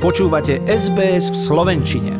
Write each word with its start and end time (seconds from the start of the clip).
Počúvate 0.00 0.64
SBS 0.64 1.28
v 1.28 1.36
Slovenčine. 1.36 2.12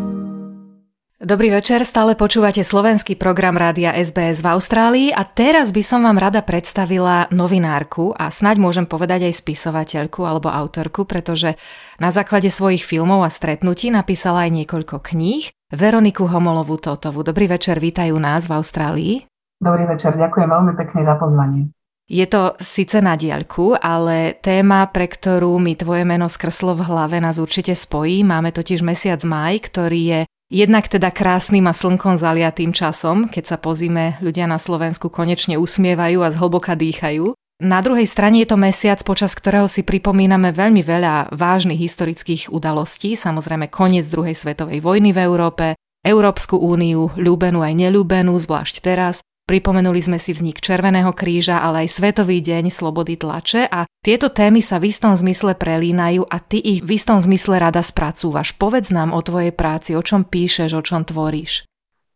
Dobrý 1.17 1.48
večer, 1.48 1.80
stále 1.88 2.12
počúvate 2.12 2.61
slovenský 2.61 3.16
program 3.16 3.56
Rádia 3.56 3.96
SBS 3.96 4.45
v 4.45 4.53
Austrálii 4.53 5.09
a 5.16 5.25
teraz 5.25 5.72
by 5.72 5.80
som 5.80 6.04
vám 6.04 6.21
rada 6.21 6.45
predstavila 6.45 7.32
novinárku 7.32 8.12
a 8.12 8.29
snaď 8.29 8.61
môžem 8.61 8.85
povedať 8.85 9.32
aj 9.32 9.41
spisovateľku 9.41 10.20
alebo 10.29 10.52
autorku, 10.52 11.09
pretože 11.09 11.56
na 11.96 12.12
základe 12.12 12.52
svojich 12.52 12.84
filmov 12.84 13.24
a 13.24 13.32
stretnutí 13.32 13.88
napísala 13.88 14.45
aj 14.45 14.60
niekoľko 14.60 15.01
kníh. 15.01 15.48
Veroniku 15.73 16.28
Homolovú 16.28 16.77
Totovu. 16.77 17.24
Dobrý 17.24 17.48
večer, 17.48 17.80
vítajú 17.80 18.12
nás 18.20 18.45
v 18.45 18.60
Austrálii. 18.60 19.15
Dobrý 19.56 19.88
večer, 19.88 20.20
ďakujem 20.20 20.52
veľmi 20.52 20.77
pekne 20.77 21.01
za 21.01 21.16
pozvanie. 21.16 21.73
Je 22.11 22.27
to 22.27 22.58
síce 22.58 22.98
na 22.98 23.14
diaľku, 23.14 23.79
ale 23.79 24.34
téma, 24.42 24.90
pre 24.90 25.06
ktorú 25.06 25.62
mi 25.62 25.78
tvoje 25.78 26.02
meno 26.02 26.27
skrslo 26.27 26.74
v 26.74 26.91
hlave, 26.91 27.23
nás 27.23 27.38
určite 27.38 27.70
spojí. 27.70 28.27
Máme 28.27 28.51
totiž 28.51 28.82
mesiac 28.82 29.23
maj, 29.23 29.70
ktorý 29.70 30.01
je 30.02 30.20
jednak 30.51 30.91
teda 30.91 31.15
krásnym 31.15 31.70
a 31.70 31.73
slnkom 31.73 32.18
zaliatým 32.18 32.74
časom, 32.74 33.30
keď 33.30 33.54
sa 33.54 33.56
po 33.62 33.78
zime 33.78 34.18
ľudia 34.18 34.51
na 34.51 34.59
Slovensku 34.59 35.06
konečne 35.06 35.54
usmievajú 35.54 36.18
a 36.27 36.34
zhlboka 36.34 36.74
dýchajú. 36.74 37.30
Na 37.62 37.78
druhej 37.78 38.10
strane 38.10 38.42
je 38.42 38.51
to 38.51 38.59
mesiac, 38.59 38.98
počas 39.06 39.38
ktorého 39.38 39.70
si 39.70 39.87
pripomíname 39.87 40.51
veľmi 40.51 40.82
veľa 40.82 41.30
vážnych 41.30 41.79
historických 41.79 42.51
udalostí, 42.51 43.15
samozrejme 43.15 43.70
koniec 43.70 44.10
druhej 44.10 44.34
svetovej 44.34 44.82
vojny 44.82 45.15
v 45.15 45.23
Európe, 45.30 45.66
Európsku 46.02 46.59
úniu, 46.59 47.15
ľúbenú 47.15 47.62
aj 47.62 47.87
nelúbenú, 47.87 48.34
zvlášť 48.34 48.82
teraz, 48.82 49.23
Pripomenuli 49.50 49.98
sme 49.98 50.22
si 50.22 50.30
vznik 50.30 50.62
Červeného 50.62 51.10
kríža, 51.10 51.59
ale 51.59 51.82
aj 51.82 51.98
Svetový 51.98 52.38
deň 52.38 52.70
slobody 52.70 53.18
tlače 53.18 53.66
a 53.66 53.82
tieto 53.98 54.30
témy 54.30 54.62
sa 54.62 54.78
v 54.78 54.95
istom 54.95 55.10
zmysle 55.10 55.59
prelínajú 55.59 56.23
a 56.23 56.38
ty 56.38 56.62
ich 56.62 56.86
v 56.86 56.95
istom 56.95 57.18
zmysle 57.18 57.59
rada 57.59 57.82
spracúvaš. 57.82 58.54
Povedz 58.54 58.95
nám 58.95 59.10
o 59.10 59.18
tvojej 59.18 59.51
práci, 59.51 59.98
o 59.98 60.07
čom 60.07 60.23
píšeš, 60.23 60.79
o 60.79 60.87
čom 60.87 61.02
tvoríš. 61.02 61.66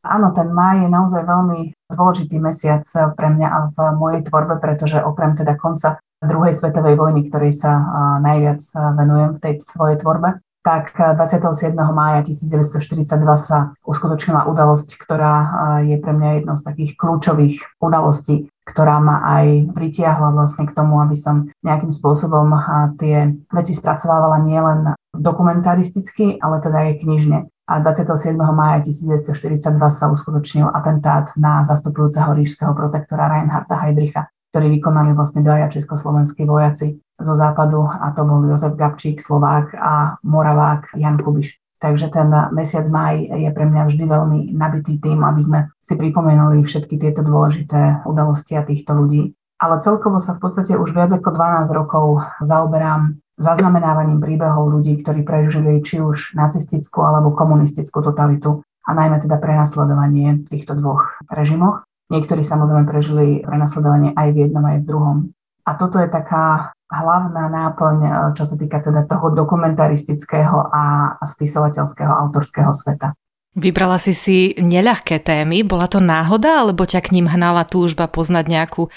Áno, 0.07 0.31
ten 0.31 0.47
maj 0.55 0.87
je 0.87 0.89
naozaj 0.95 1.27
veľmi 1.27 1.75
dôležitý 1.91 2.39
mesiac 2.39 2.87
pre 3.19 3.27
mňa 3.35 3.49
a 3.51 3.59
v 3.67 3.77
mojej 3.99 4.23
tvorbe, 4.31 4.63
pretože 4.63 5.03
okrem 5.03 5.35
teda 5.35 5.59
konca 5.59 5.99
druhej 6.23 6.55
svetovej 6.55 6.95
vojny, 6.95 7.35
ktorej 7.35 7.51
sa 7.51 7.83
najviac 8.23 8.63
venujem 8.95 9.31
v 9.35 9.43
tej 9.43 9.55
svojej 9.59 9.99
tvorbe, 9.99 10.39
tak 10.65 10.97
27. 10.97 11.77
Eh, 11.77 11.93
mája 11.93 12.25
1942 12.25 13.37
sa 13.37 13.77
uskutočnila 13.85 14.49
udalosť, 14.49 14.97
ktorá 14.97 15.35
eh, 15.37 15.49
je 15.93 15.97
pre 16.01 16.17
mňa 16.17 16.31
jednou 16.41 16.57
z 16.57 16.65
takých 16.65 16.91
kľúčových 16.97 17.61
udalostí, 17.85 18.49
ktorá 18.65 18.97
ma 18.97 19.21
aj 19.39 19.77
pritiahla 19.77 20.33
vlastne 20.33 20.65
k 20.65 20.73
tomu, 20.73 21.05
aby 21.05 21.15
som 21.21 21.53
nejakým 21.61 21.93
spôsobom 21.93 22.49
eh, 22.57 22.61
tie 22.97 23.17
veci 23.53 23.77
spracovávala 23.77 24.41
nielen 24.41 24.97
dokumentaristicky, 25.13 26.41
ale 26.41 26.65
teda 26.65 26.91
aj 26.91 27.05
knižne. 27.05 27.39
A 27.65 27.81
27. 27.81 28.37
mája 28.37 28.85
1942 28.85 29.61
sa 29.89 30.13
uskutočnil 30.13 30.69
atentát 30.69 31.33
na 31.37 31.65
zastupujúceho 31.65 32.37
rížského 32.37 32.73
protektora 32.77 33.29
Reinharda 33.29 33.81
Heydricha, 33.85 34.29
ktorý 34.53 34.81
vykonali 34.81 35.17
vlastne 35.17 35.41
dvaja 35.41 35.73
československí 35.73 36.45
vojaci 36.45 37.04
zo 37.21 37.35
západu 37.35 37.87
a 37.87 38.11
to 38.17 38.27
bol 38.27 38.43
Jozef 38.43 38.75
Gabčík, 38.75 39.23
Slovák 39.23 39.75
a 39.79 40.19
Moravák 40.27 40.95
Jan 40.99 41.19
Kubiš. 41.19 41.59
Takže 41.79 42.09
ten 42.09 42.33
mesiac 42.57 42.89
maj 42.89 43.21
je 43.21 43.51
pre 43.53 43.69
mňa 43.69 43.83
vždy 43.85 44.05
veľmi 44.09 44.39
nabitý 44.57 44.97
tým, 44.97 45.21
aby 45.21 45.41
sme 45.43 45.59
si 45.85 46.01
pripomenuli 46.01 46.65
všetky 46.65 46.97
tieto 46.97 47.21
dôležité 47.21 48.09
udalosti 48.09 48.57
a 48.57 48.65
týchto 48.65 48.97
ľudí. 48.97 49.37
Ale 49.61 49.85
celkovo 49.85 50.17
sa 50.19 50.33
v 50.35 50.49
podstate 50.49 50.81
už 50.81 50.97
viac 50.97 51.13
ako 51.13 51.31
12 51.31 51.71
rokov 51.77 52.25
zaoberám 52.41 53.21
zaznamenávaním 53.37 54.23
príbehov 54.23 54.71
ľudí, 54.71 55.03
ktorí 55.03 55.27
prežili 55.27 55.83
či 55.83 56.01
už 56.01 56.39
nacistickú 56.39 57.03
alebo 57.03 57.35
komunistickú 57.35 58.01
totalitu 58.01 58.63
a 58.85 58.91
najmä 58.93 59.21
teda 59.25 59.41
prenasledovanie 59.41 60.45
v 60.45 60.49
týchto 60.49 60.77
dvoch 60.79 61.19
režimoch. 61.33 61.83
Niektorí 62.13 62.45
samozrejme 62.45 62.85
prežili 62.85 63.41
prenasledovanie 63.43 64.13
aj 64.13 64.29
v 64.33 64.37
jednom, 64.47 64.65
aj 64.65 64.79
v 64.85 64.89
druhom. 64.89 65.17
A 65.65 65.71
toto 65.81 65.97
je 65.97 66.09
taká 66.13 66.74
hlavná 66.91 67.49
náplň, 67.49 67.97
e, 68.05 68.11
čo 68.37 68.45
sa 68.45 68.57
týka 68.57 68.81
teda 68.81 69.09
toho 69.09 69.33
dokumentaristického 69.33 70.71
a, 70.71 71.17
a 71.17 71.25
spisovateľského 71.25 72.13
autorského 72.13 72.71
sveta. 72.73 73.17
Vybrala 73.55 74.03
si 74.03 74.11
si 74.11 74.39
neľahké 74.59 75.23
témy, 75.23 75.63
bola 75.63 75.87
to 75.87 76.03
náhoda, 76.03 76.67
alebo 76.67 76.83
ťa 76.83 77.01
k 77.07 77.15
ním 77.15 77.31
hnala 77.31 77.63
túžba 77.63 78.11
poznať 78.11 78.51
nejakú 78.51 78.91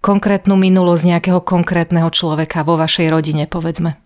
konkrétnu 0.00 0.56
minulosť 0.56 1.04
nejakého 1.04 1.40
konkrétneho 1.44 2.08
človeka 2.08 2.64
vo 2.64 2.80
vašej 2.80 3.12
rodine, 3.12 3.44
povedzme? 3.44 4.00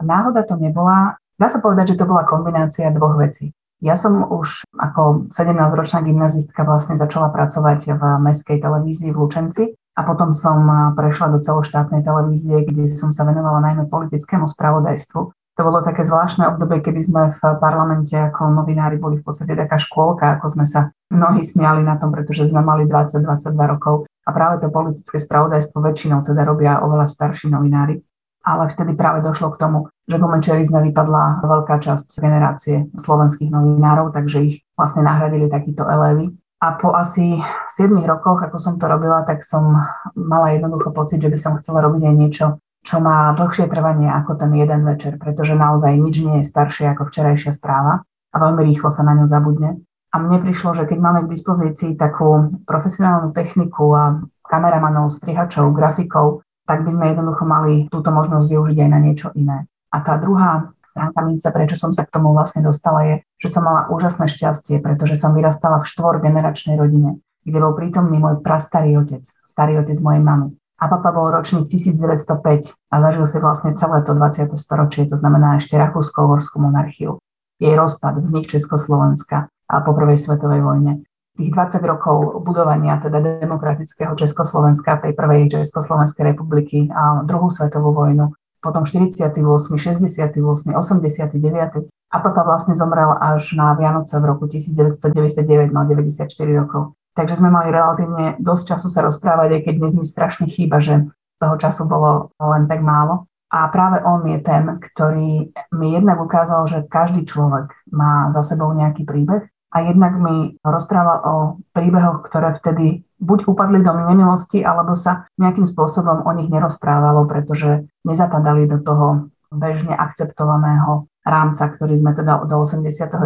Náhoda 0.00 0.48
to 0.48 0.56
nebola. 0.56 1.20
Dá 1.36 1.50
sa 1.50 1.60
povedať, 1.60 1.94
že 1.94 2.00
to 2.00 2.08
bola 2.08 2.24
kombinácia 2.24 2.88
dvoch 2.94 3.20
vecí. 3.20 3.52
Ja 3.84 4.00
som 4.00 4.22
už 4.24 4.64
ako 4.80 5.28
17-ročná 5.34 6.00
gymnazistka 6.00 6.64
vlastne 6.64 6.96
začala 6.96 7.28
pracovať 7.28 8.00
v 8.00 8.02
mestskej 8.22 8.62
televízii 8.64 9.12
v 9.12 9.18
Lučenci 9.18 9.64
a 9.94 10.00
potom 10.02 10.34
som 10.34 10.58
prešla 10.98 11.30
do 11.30 11.38
celoštátnej 11.38 12.02
televízie, 12.02 12.66
kde 12.66 12.90
som 12.90 13.14
sa 13.14 13.22
venovala 13.22 13.62
najmä 13.62 13.86
politickému 13.86 14.50
spravodajstvu. 14.50 15.20
To 15.54 15.62
bolo 15.62 15.86
také 15.86 16.02
zvláštne 16.02 16.50
obdobie, 16.50 16.82
kedy 16.82 17.00
sme 17.06 17.30
v 17.30 17.40
parlamente 17.62 18.18
ako 18.18 18.50
novinári 18.50 18.98
boli 18.98 19.22
v 19.22 19.26
podstate 19.30 19.54
taká 19.54 19.78
škôlka, 19.78 20.34
ako 20.34 20.58
sme 20.58 20.66
sa 20.66 20.90
mnohí 21.14 21.46
smiali 21.46 21.86
na 21.86 21.94
tom, 21.94 22.10
pretože 22.10 22.50
sme 22.50 22.58
mali 22.58 22.90
20-22 22.90 23.54
rokov 23.54 24.10
a 24.26 24.34
práve 24.34 24.58
to 24.58 24.74
politické 24.74 25.22
spravodajstvo 25.22 25.78
väčšinou 25.78 26.26
teda 26.26 26.42
robia 26.42 26.82
oveľa 26.82 27.06
starší 27.06 27.54
novinári. 27.54 28.02
Ale 28.44 28.66
vtedy 28.66 28.98
práve 28.98 29.22
došlo 29.22 29.54
k 29.54 29.62
tomu, 29.62 29.88
že 30.04 30.20
po 30.20 30.26
Menčerizme 30.28 30.82
vypadla 30.90 31.46
veľká 31.46 31.80
časť 31.80 32.18
generácie 32.20 32.90
slovenských 32.98 33.48
novinárov, 33.48 34.10
takže 34.10 34.38
ich 34.42 34.56
vlastne 34.74 35.06
nahradili 35.06 35.48
takíto 35.48 35.86
elevy. 35.86 36.34
A 36.64 36.80
po 36.80 36.96
asi 36.96 37.36
7 37.76 37.92
rokoch, 38.08 38.40
ako 38.40 38.56
som 38.56 38.80
to 38.80 38.88
robila, 38.88 39.20
tak 39.28 39.44
som 39.44 39.84
mala 40.16 40.56
jednoducho 40.56 40.96
pocit, 40.96 41.20
že 41.20 41.28
by 41.28 41.36
som 41.36 41.60
chcela 41.60 41.84
robiť 41.84 42.08
aj 42.08 42.14
niečo, 42.16 42.46
čo 42.80 43.04
má 43.04 43.36
dlhšie 43.36 43.68
trvanie 43.68 44.08
ako 44.08 44.40
ten 44.40 44.48
jeden 44.56 44.80
večer, 44.80 45.20
pretože 45.20 45.52
naozaj 45.52 45.92
nič 45.92 46.24
nie 46.24 46.40
je 46.40 46.48
staršie 46.48 46.88
ako 46.96 47.12
včerajšia 47.12 47.52
správa 47.52 48.08
a 48.08 48.36
veľmi 48.40 48.64
rýchlo 48.64 48.88
sa 48.88 49.04
na 49.04 49.12
ňu 49.12 49.28
zabudne. 49.28 49.84
A 50.08 50.16
mne 50.16 50.40
prišlo, 50.40 50.72
že 50.72 50.88
keď 50.88 50.98
máme 51.04 51.20
k 51.28 51.36
dispozícii 51.36 52.00
takú 52.00 52.56
profesionálnu 52.64 53.36
techniku 53.36 53.92
a 53.92 54.24
kameramanov, 54.48 55.12
strihačov, 55.12 55.68
grafikov, 55.76 56.48
tak 56.64 56.80
by 56.80 56.90
sme 56.96 57.12
jednoducho 57.12 57.44
mali 57.44 57.92
túto 57.92 58.08
možnosť 58.08 58.46
využiť 58.48 58.78
aj 58.78 58.88
na 58.88 58.98
niečo 59.04 59.28
iné. 59.36 59.68
A 59.94 60.02
tá 60.02 60.18
druhá 60.18 60.74
stránka 60.82 61.22
mince, 61.22 61.46
prečo 61.54 61.78
som 61.78 61.94
sa 61.94 62.02
k 62.02 62.10
tomu 62.10 62.34
vlastne 62.34 62.66
dostala, 62.66 63.06
je, 63.06 63.14
že 63.38 63.48
som 63.54 63.62
mala 63.62 63.86
úžasné 63.94 64.26
šťastie, 64.26 64.82
pretože 64.82 65.14
som 65.14 65.30
vyrastala 65.38 65.78
v 65.78 65.86
štvorgeneračnej 65.86 66.74
rodine, 66.74 67.22
kde 67.46 67.58
bol 67.62 67.78
prítomný 67.78 68.18
môj 68.18 68.42
prastarý 68.42 68.98
otec, 68.98 69.22
starý 69.22 69.78
otec 69.78 69.94
mojej 70.02 70.18
mamy. 70.18 70.50
A 70.82 70.90
papa 70.90 71.14
bol 71.14 71.30
ročník 71.30 71.70
1905 71.70 72.74
a 72.74 72.94
zažil 72.98 73.24
si 73.30 73.38
vlastne 73.38 73.78
celé 73.78 74.02
to 74.02 74.18
20. 74.18 74.50
storočie, 74.58 75.06
to 75.06 75.14
znamená 75.14 75.62
ešte 75.62 75.78
Rakúsko-Horskú 75.78 76.58
monarchiu. 76.58 77.22
Jej 77.62 77.78
rozpad, 77.78 78.18
vznik 78.18 78.50
Československa 78.50 79.46
a 79.46 79.74
po 79.78 79.94
prvej 79.94 80.18
svetovej 80.18 80.58
vojne. 80.58 81.06
Tých 81.38 81.54
20 81.54 81.78
rokov 81.86 82.42
budovania 82.42 82.98
teda 82.98 83.46
demokratického 83.46 84.18
Československa, 84.18 84.98
tej 85.06 85.14
prvej 85.14 85.54
Československej 85.54 86.34
republiky 86.34 86.90
a 86.90 87.22
druhú 87.22 87.46
svetovú 87.46 87.94
vojnu 87.94 88.34
potom 88.64 88.88
48, 88.88 89.36
68, 89.36 90.40
89 90.72 91.92
a 92.08 92.16
papa 92.16 92.42
vlastne 92.48 92.72
zomrel 92.72 93.12
až 93.20 93.52
na 93.52 93.76
Vianoce 93.76 94.16
v 94.16 94.24
roku 94.24 94.48
1999, 94.48 95.68
mal 95.68 95.84
94 95.84 96.24
rokov. 96.56 96.96
Takže 97.12 97.38
sme 97.38 97.52
mali 97.52 97.68
relatívne 97.68 98.40
dosť 98.40 98.74
času 98.74 98.88
sa 98.88 99.04
rozprávať, 99.04 99.60
aj 99.60 99.62
keď 99.68 99.74
dnes 99.76 99.92
mi 99.94 100.04
strašne 100.08 100.48
chýba, 100.48 100.80
že 100.80 101.04
toho 101.36 101.60
času 101.60 101.84
bolo 101.84 102.32
len 102.40 102.64
tak 102.64 102.80
málo. 102.80 103.28
A 103.52 103.70
práve 103.70 104.02
on 104.02 104.26
je 104.26 104.42
ten, 104.42 104.66
ktorý 104.82 105.54
mi 105.78 105.88
jednak 105.94 106.18
ukázal, 106.18 106.66
že 106.66 106.88
každý 106.90 107.22
človek 107.22 107.70
má 107.92 108.26
za 108.34 108.42
sebou 108.42 108.74
nejaký 108.74 109.06
príbeh 109.06 109.46
a 109.70 109.76
jednak 109.86 110.18
mi 110.18 110.58
rozprával 110.66 111.18
o 111.22 111.34
príbehoch, 111.70 112.26
ktoré 112.26 112.50
vtedy 112.58 113.03
buď 113.20 113.46
upadli 113.46 113.80
do 113.80 113.92
minulosti, 113.94 114.62
alebo 114.62 114.98
sa 114.98 115.28
nejakým 115.38 115.64
spôsobom 115.64 116.26
o 116.26 116.30
nich 116.34 116.50
nerozprávalo, 116.50 117.26
pretože 117.30 117.86
nezapadali 118.02 118.66
do 118.66 118.78
toho 118.82 119.30
bežne 119.54 119.94
akceptovaného 119.94 121.06
rámca, 121.24 121.70
ktorý 121.72 121.94
sme 121.96 122.12
teda 122.12 122.44
do 122.44 122.56
89. 122.60 123.16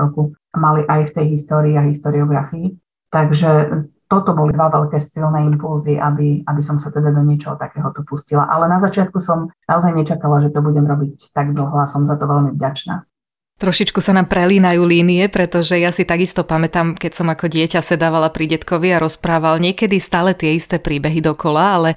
roku 0.00 0.32
mali 0.56 0.86
aj 0.86 1.10
v 1.10 1.14
tej 1.14 1.26
histórii 1.36 1.74
a 1.76 1.84
historiografii. 1.84 2.78
Takže 3.12 3.50
toto 4.08 4.30
boli 4.36 4.54
dva 4.54 4.70
veľké 4.70 4.96
silné 5.00 5.48
impulzy, 5.48 5.98
aby, 5.98 6.46
aby 6.46 6.62
som 6.62 6.78
sa 6.78 6.94
teda 6.94 7.10
do 7.10 7.22
niečoho 7.24 7.58
takéhoto 7.58 8.06
pustila. 8.06 8.46
Ale 8.46 8.70
na 8.70 8.78
začiatku 8.78 9.18
som 9.18 9.50
naozaj 9.66 9.92
nečakala, 9.96 10.40
že 10.44 10.52
to 10.54 10.60
budem 10.62 10.86
robiť 10.86 11.34
tak 11.34 11.52
dlho 11.52 11.74
a 11.74 11.88
som 11.88 12.06
za 12.06 12.14
to 12.14 12.24
veľmi 12.24 12.54
vďačná. 12.54 13.04
Trošičku 13.54 14.02
sa 14.02 14.10
nám 14.10 14.26
prelínajú 14.26 14.82
línie, 14.82 15.30
pretože 15.30 15.78
ja 15.78 15.94
si 15.94 16.02
takisto 16.02 16.42
pamätám, 16.42 16.98
keď 16.98 17.12
som 17.14 17.30
ako 17.30 17.46
dieťa 17.46 17.86
sedávala 17.86 18.34
pri 18.34 18.50
detkovi 18.50 18.90
a 18.90 18.98
rozprával 18.98 19.62
niekedy 19.62 20.02
stále 20.02 20.34
tie 20.34 20.58
isté 20.58 20.82
príbehy 20.82 21.22
dokola, 21.22 21.78
ale 21.78 21.90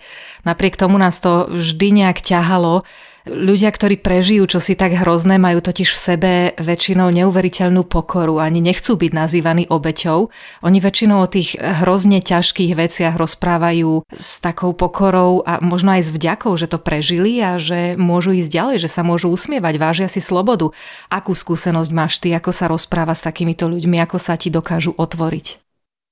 napriek 0.46 0.78
tomu 0.78 1.02
nás 1.02 1.18
to 1.18 1.50
vždy 1.50 2.06
nejak 2.06 2.22
ťahalo 2.22 2.86
Ľudia, 3.28 3.68
ktorí 3.70 4.00
prežijú 4.00 4.48
čo 4.48 4.64
si 4.64 4.80
tak 4.80 4.96
hrozné, 4.96 5.36
majú 5.36 5.60
totiž 5.60 5.90
v 5.92 6.00
sebe 6.00 6.34
väčšinou 6.56 7.12
neuveriteľnú 7.12 7.84
pokoru, 7.84 8.40
ani 8.40 8.64
nechcú 8.64 8.96
byť 8.96 9.12
nazývaní 9.12 9.64
obeťou. 9.68 10.32
Oni 10.64 10.78
väčšinou 10.80 11.20
o 11.20 11.28
tých 11.28 11.60
hrozne 11.60 12.24
ťažkých 12.24 12.72
veciach 12.74 13.20
rozprávajú 13.20 14.08
s 14.08 14.40
takou 14.40 14.72
pokorou 14.72 15.44
a 15.44 15.60
možno 15.60 15.92
aj 16.00 16.08
s 16.08 16.14
vďakou, 16.16 16.56
že 16.56 16.72
to 16.72 16.80
prežili 16.80 17.44
a 17.44 17.60
že 17.60 18.00
môžu 18.00 18.32
ísť 18.32 18.50
ďalej, 18.50 18.78
že 18.88 18.90
sa 18.90 19.04
môžu 19.04 19.28
usmievať, 19.28 19.76
vážia 19.76 20.08
si 20.08 20.24
slobodu. 20.24 20.72
Akú 21.12 21.36
skúsenosť 21.36 21.92
máš 21.92 22.24
ty, 22.24 22.32
ako 22.32 22.56
sa 22.56 22.72
rozpráva 22.72 23.12
s 23.12 23.28
takýmito 23.28 23.68
ľuďmi, 23.68 24.00
ako 24.00 24.16
sa 24.16 24.40
ti 24.40 24.48
dokážu 24.48 24.96
otvoriť? 24.96 25.60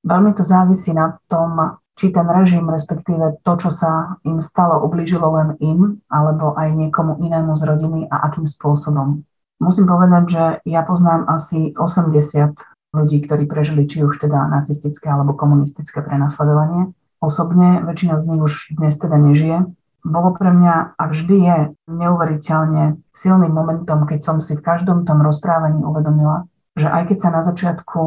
Veľmi 0.05 0.37
to 0.37 0.43
závisí 0.45 0.93
na 0.93 1.17
tom, 1.31 1.79
či 1.95 2.11
ten 2.11 2.27
režim, 2.27 2.67
respektíve 2.67 3.39
to, 3.41 3.53
čo 3.55 3.71
sa 3.71 4.19
im 4.27 4.43
stalo, 4.43 4.83
ublížilo 4.83 5.27
len 5.31 5.49
im, 5.63 6.03
alebo 6.11 6.51
aj 6.53 6.75
niekomu 6.75 7.23
inému 7.23 7.55
z 7.55 7.63
rodiny 7.63 7.99
a 8.11 8.27
akým 8.27 8.45
spôsobom. 8.45 9.23
Musím 9.63 9.87
povedať, 9.87 10.23
že 10.27 10.43
ja 10.67 10.83
poznám 10.83 11.31
asi 11.31 11.71
80 11.71 12.59
ľudí, 12.91 13.23
ktorí 13.23 13.47
prežili 13.47 13.87
či 13.87 14.03
už 14.03 14.19
teda 14.19 14.51
nacistické 14.51 15.07
alebo 15.07 15.35
komunistické 15.35 16.03
prenasledovanie. 16.03 16.91
Osobne 17.23 17.79
väčšina 17.83 18.19
z 18.19 18.35
nich 18.35 18.41
už 18.43 18.75
dnes 18.75 18.95
teda 18.99 19.15
nežije. 19.15 19.71
Bolo 20.05 20.37
pre 20.37 20.53
mňa 20.53 20.99
a 20.99 21.03
vždy 21.09 21.35
je 21.41 21.57
neuveriteľne 21.89 23.01
silným 23.15 23.49
momentom, 23.49 24.05
keď 24.05 24.19
som 24.21 24.37
si 24.43 24.53
v 24.53 24.61
každom 24.61 25.07
tom 25.07 25.23
rozprávaní 25.23 25.81
uvedomila, 25.81 26.45
že 26.75 26.91
aj 26.91 27.07
keď 27.07 27.17
sa 27.23 27.29
na 27.31 27.41
začiatku 27.41 28.01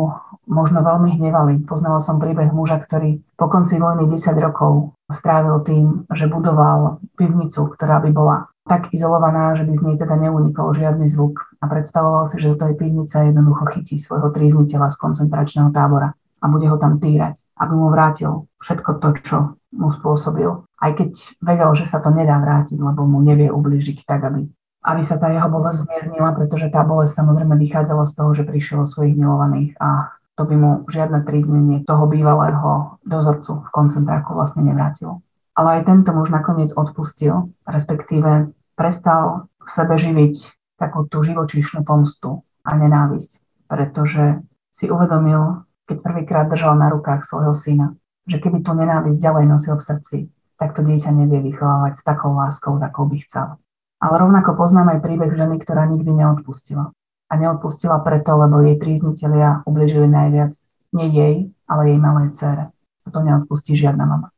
možno 0.49 0.85
veľmi 0.85 1.17
hnevali. 1.17 1.65
Poznala 1.65 2.01
som 2.05 2.21
príbeh 2.21 2.53
muža, 2.53 2.81
ktorý 2.81 3.25
po 3.37 3.49
konci 3.49 3.81
vojny 3.81 4.05
10 4.09 4.37
rokov 4.45 4.93
strávil 5.09 5.65
tým, 5.65 6.05
že 6.13 6.29
budoval 6.29 7.01
pivnicu, 7.17 7.73
ktorá 7.73 8.01
by 8.05 8.11
bola 8.13 8.37
tak 8.69 8.93
izolovaná, 8.93 9.57
že 9.57 9.65
by 9.65 9.73
z 9.73 9.83
nej 9.89 9.97
teda 9.97 10.15
neunikol 10.21 10.77
žiadny 10.77 11.09
zvuk 11.09 11.49
a 11.59 11.65
predstavoval 11.65 12.29
si, 12.29 12.37
že 12.37 12.53
do 12.53 12.61
tej 12.61 12.77
pivnice 12.77 13.33
jednoducho 13.33 13.65
chytí 13.73 13.97
svojho 13.97 14.29
trízniteľa 14.29 14.93
z 14.93 14.97
koncentračného 15.01 15.73
tábora 15.73 16.13
a 16.39 16.45
bude 16.47 16.69
ho 16.69 16.77
tam 16.77 17.01
týrať, 17.01 17.41
aby 17.57 17.73
mu 17.73 17.89
vrátil 17.89 18.47
všetko 18.61 18.91
to, 19.01 19.09
čo 19.25 19.37
mu 19.73 19.89
spôsobil. 19.89 20.69
Aj 20.79 20.93
keď 20.95 21.17
vedel, 21.41 21.71
že 21.75 21.89
sa 21.89 21.99
to 22.05 22.13
nedá 22.13 22.39
vrátiť, 22.39 22.79
lebo 22.79 23.09
mu 23.09 23.25
nevie 23.25 23.49
ubližiť 23.49 24.05
tak, 24.05 24.29
aby, 24.29 24.47
aby 24.89 25.05
sa 25.05 25.21
tá 25.21 25.29
jeho 25.29 25.53
bolesť 25.53 25.85
zmiernila, 25.85 26.33
pretože 26.33 26.73
tá 26.73 26.81
bolesť 26.81 27.21
samozrejme 27.21 27.61
vychádzala 27.61 28.09
z 28.09 28.13
toho, 28.17 28.31
že 28.33 28.49
prišiel 28.49 28.83
o 28.83 28.89
svojich 28.89 29.13
milovaných 29.21 29.77
a 29.77 30.17
to 30.33 30.49
by 30.49 30.55
mu 30.57 30.71
žiadne 30.89 31.29
tríznenie 31.29 31.85
toho 31.85 32.09
bývalého 32.09 32.97
dozorcu 33.05 33.67
v 33.67 33.69
koncentráku 33.69 34.33
vlastne 34.33 34.65
nevrátilo. 34.65 35.21
Ale 35.53 35.83
aj 35.83 35.91
tento 35.91 36.15
muž 36.15 36.33
nakoniec 36.33 36.73
odpustil, 36.73 37.53
respektíve 37.69 38.55
prestal 38.79 39.51
v 39.59 39.69
sebe 39.69 39.99
živiť 39.99 40.35
takú 40.79 41.05
tú 41.11 41.21
živočíšnu 41.27 41.83
pomstu 41.83 42.47
a 42.63 42.79
nenávisť, 42.79 43.45
pretože 43.67 44.41
si 44.71 44.87
uvedomil, 44.87 45.67
keď 45.91 45.97
prvýkrát 46.01 46.47
držal 46.47 46.79
na 46.79 46.89
rukách 46.95 47.27
svojho 47.27 47.59
syna, 47.59 47.99
že 48.31 48.39
keby 48.39 48.63
tú 48.63 48.73
nenávisť 48.73 49.19
ďalej 49.19 49.45
nosil 49.51 49.75
v 49.75 49.85
srdci, 49.85 50.19
tak 50.55 50.79
to 50.79 50.87
dieťa 50.87 51.11
nevie 51.11 51.43
vychovávať 51.51 51.99
s 51.99 52.03
takou 52.07 52.39
láskou, 52.39 52.79
akou 52.79 53.11
by 53.11 53.19
chcel. 53.27 53.59
Ale 53.99 54.15
rovnako 54.23 54.55
poznám 54.55 54.95
aj 54.95 55.03
príbeh 55.03 55.35
ženy, 55.35 55.59
ktorá 55.59 55.91
nikdy 55.91 56.11
neodpustila 56.15 56.95
a 57.29 57.33
neodpustila 57.37 58.01
preto, 58.01 58.33
lebo 58.35 58.65
jej 58.65 58.81
trízniteľia 58.81 59.69
ubližili 59.69 60.09
najviac 60.09 60.53
nie 60.97 61.09
jej, 61.13 61.35
ale 61.69 61.83
jej 61.93 61.99
malej 62.01 62.33
dcere. 62.33 62.65
A 63.05 63.09
to 63.13 63.21
neodpustí 63.21 63.77
žiadna 63.77 64.09
mama. 64.09 64.29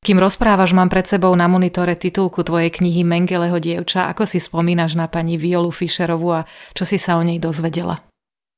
Kým 0.00 0.16
rozprávaš, 0.16 0.72
mám 0.72 0.88
pred 0.88 1.04
sebou 1.04 1.28
na 1.36 1.44
monitore 1.44 1.92
titulku 1.92 2.40
tvojej 2.40 2.72
knihy 2.72 3.04
Mengeleho 3.04 3.60
dievča. 3.60 4.08
Ako 4.08 4.24
si 4.24 4.40
spomínaš 4.40 4.96
na 4.96 5.12
pani 5.12 5.36
Violu 5.36 5.68
Fischerovú 5.68 6.40
a 6.40 6.48
čo 6.72 6.88
si 6.88 6.96
sa 6.96 7.20
o 7.20 7.22
nej 7.22 7.36
dozvedela? 7.36 8.00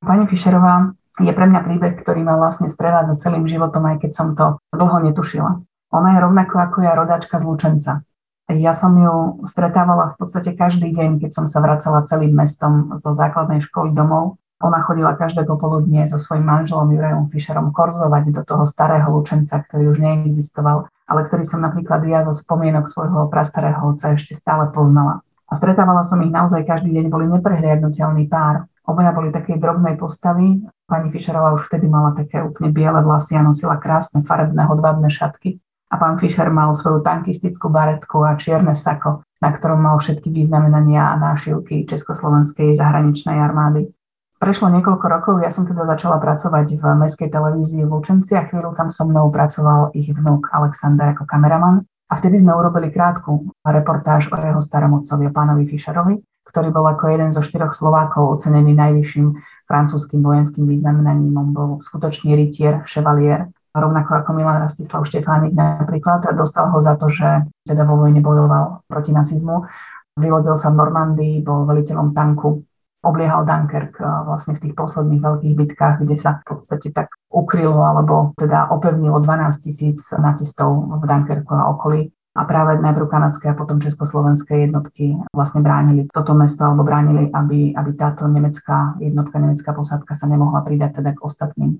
Pani 0.06 0.30
Fischerová 0.30 0.94
je 1.18 1.34
pre 1.34 1.50
mňa 1.50 1.60
príbeh, 1.66 1.98
ktorý 1.98 2.22
ma 2.22 2.38
vlastne 2.38 2.70
sprevádza 2.70 3.18
celým 3.18 3.50
životom, 3.50 3.82
aj 3.90 4.06
keď 4.06 4.10
som 4.14 4.38
to 4.38 4.62
dlho 4.70 5.02
netušila. 5.02 5.50
Ona 5.90 6.08
je 6.14 6.18
rovnako 6.22 6.54
ako 6.62 6.78
ja 6.86 6.94
rodáčka 6.94 7.42
z 7.42 7.44
Lučenca. 7.50 8.06
Ja 8.50 8.74
som 8.74 8.98
ju 8.98 9.46
stretávala 9.46 10.12
v 10.12 10.26
podstate 10.26 10.58
každý 10.58 10.90
deň, 10.90 11.22
keď 11.22 11.30
som 11.30 11.46
sa 11.46 11.62
vracala 11.62 12.02
celým 12.02 12.34
mestom 12.34 12.98
zo 12.98 13.14
základnej 13.14 13.62
školy 13.62 13.94
domov. 13.94 14.42
Ona 14.62 14.82
chodila 14.82 15.14
každé 15.14 15.46
popoludnie 15.46 16.06
so 16.06 16.18
svojím 16.18 16.46
manželom 16.46 16.90
Jurajom 16.90 17.30
Fischerom 17.30 17.70
korzovať 17.70 18.34
do 18.34 18.42
toho 18.42 18.66
starého 18.66 19.10
Lučenca, 19.10 19.62
ktorý 19.62 19.94
už 19.94 19.98
neexistoval, 19.98 20.86
ale 21.06 21.20
ktorý 21.26 21.42
som 21.46 21.62
napríklad 21.62 22.02
ja 22.06 22.22
zo 22.26 22.34
spomienok 22.34 22.86
svojho 22.86 23.26
prastarého 23.26 23.78
otca 23.82 24.14
ešte 24.14 24.34
stále 24.34 24.70
poznala. 24.70 25.22
A 25.50 25.52
stretávala 25.54 26.02
som 26.06 26.22
ich 26.22 26.30
naozaj 26.30 26.66
každý 26.66 26.94
deň, 26.94 27.10
boli 27.10 27.26
neprehliadnutelný 27.30 28.26
pár. 28.30 28.70
Obaja 28.86 29.14
boli 29.14 29.30
také 29.30 29.58
drobnej 29.58 29.94
postavy. 29.94 30.62
Pani 30.86 31.10
Fischerová 31.10 31.54
už 31.54 31.70
vtedy 31.70 31.86
mala 31.86 32.14
také 32.14 32.42
úplne 32.42 32.74
biele 32.74 33.02
vlasy 33.02 33.38
a 33.38 33.42
nosila 33.42 33.78
krásne 33.78 34.26
farebné 34.26 34.66
hodvábne 34.66 35.10
šatky 35.10 35.62
a 35.92 35.94
pán 36.00 36.16
Fischer 36.16 36.48
mal 36.48 36.72
svoju 36.72 37.04
tankistickú 37.04 37.68
baretku 37.68 38.24
a 38.24 38.40
čierne 38.40 38.72
sako, 38.72 39.28
na 39.44 39.52
ktorom 39.52 39.84
mal 39.84 40.00
všetky 40.00 40.32
vyznamenania 40.32 41.12
a 41.12 41.20
nášivky 41.20 41.84
Československej 41.84 42.72
zahraničnej 42.80 43.36
armády. 43.36 43.92
Prešlo 44.40 44.72
niekoľko 44.74 45.06
rokov, 45.06 45.34
ja 45.44 45.54
som 45.54 45.68
teda 45.68 45.86
začala 45.86 46.18
pracovať 46.18 46.66
v 46.74 46.82
mestskej 46.98 47.30
televízii 47.30 47.86
v 47.86 47.92
Lučenci 47.92 48.34
a 48.34 48.42
chvíľu 48.48 48.74
tam 48.74 48.90
so 48.90 49.06
mnou 49.06 49.30
pracoval 49.30 49.94
ich 49.94 50.10
vnúk 50.10 50.50
Alexander 50.50 51.14
ako 51.14 51.28
kameraman. 51.28 51.86
A 52.10 52.18
vtedy 52.18 52.42
sme 52.42 52.56
urobili 52.56 52.90
krátku 52.90 53.54
reportáž 53.62 54.26
o 54.32 54.36
jeho 54.36 54.58
starom 54.58 54.98
otcovi, 54.98 55.30
pánovi 55.30 55.64
Fischerovi, 55.64 56.18
ktorý 56.42 56.74
bol 56.74 56.90
ako 56.90 57.04
jeden 57.08 57.30
zo 57.30 57.40
štyroch 57.40 57.70
Slovákov 57.70 58.42
ocenený 58.42 58.74
najvyšším 58.74 59.32
francúzským 59.64 60.20
vojenským 60.20 60.66
významenaním. 60.66 61.32
On 61.38 61.48
bol 61.54 61.70
skutočný 61.78 62.34
rytier, 62.34 62.82
chevalier 62.90 63.48
rovnako 63.72 64.20
ako 64.20 64.30
Milan 64.36 64.60
Rastislav 64.60 65.08
Štefánik 65.08 65.56
napríklad, 65.56 66.24
dostal 66.36 66.68
ho 66.68 66.78
za 66.78 66.96
to, 67.00 67.08
že 67.08 67.48
teda 67.64 67.88
vo 67.88 67.96
vojne 67.96 68.20
bojoval 68.20 68.84
proti 68.84 69.16
nacizmu. 69.16 69.64
Vylodil 70.12 70.60
sa 70.60 70.68
v 70.68 70.76
Normandii, 70.76 71.40
bol 71.40 71.64
veliteľom 71.64 72.12
tanku, 72.12 72.60
obliehal 73.02 73.48
Dunkirk 73.48 73.98
eh, 73.98 74.06
vlastne 74.28 74.56
v 74.56 74.68
tých 74.68 74.74
posledných 74.78 75.22
veľkých 75.24 75.54
bitkách, 75.58 75.96
kde 76.04 76.16
sa 76.16 76.44
v 76.44 76.54
podstate 76.56 76.94
tak 76.94 77.10
ukrylo 77.32 77.82
alebo 77.82 78.36
teda 78.38 78.70
opevnilo 78.70 79.18
12 79.24 79.64
tisíc 79.64 80.04
nacistov 80.14 81.00
v 81.00 81.04
Dunkerku 81.04 81.52
a 81.52 81.72
okolí. 81.72 82.12
A 82.32 82.48
práve 82.48 82.80
najprv 82.80 83.12
kanadské 83.12 83.52
a 83.52 83.58
potom 83.58 83.76
československé 83.76 84.64
jednotky 84.64 85.20
vlastne 85.36 85.60
bránili 85.60 86.08
toto 86.08 86.32
mesto 86.32 86.64
alebo 86.64 86.80
bránili, 86.80 87.28
aby, 87.28 87.76
aby 87.76 87.90
táto 87.92 88.24
nemecká 88.24 88.96
jednotka, 89.04 89.36
nemecká 89.36 89.76
posádka 89.76 90.16
sa 90.16 90.24
nemohla 90.32 90.64
pridať 90.64 91.04
teda 91.04 91.12
k 91.12 91.20
ostatným 91.20 91.76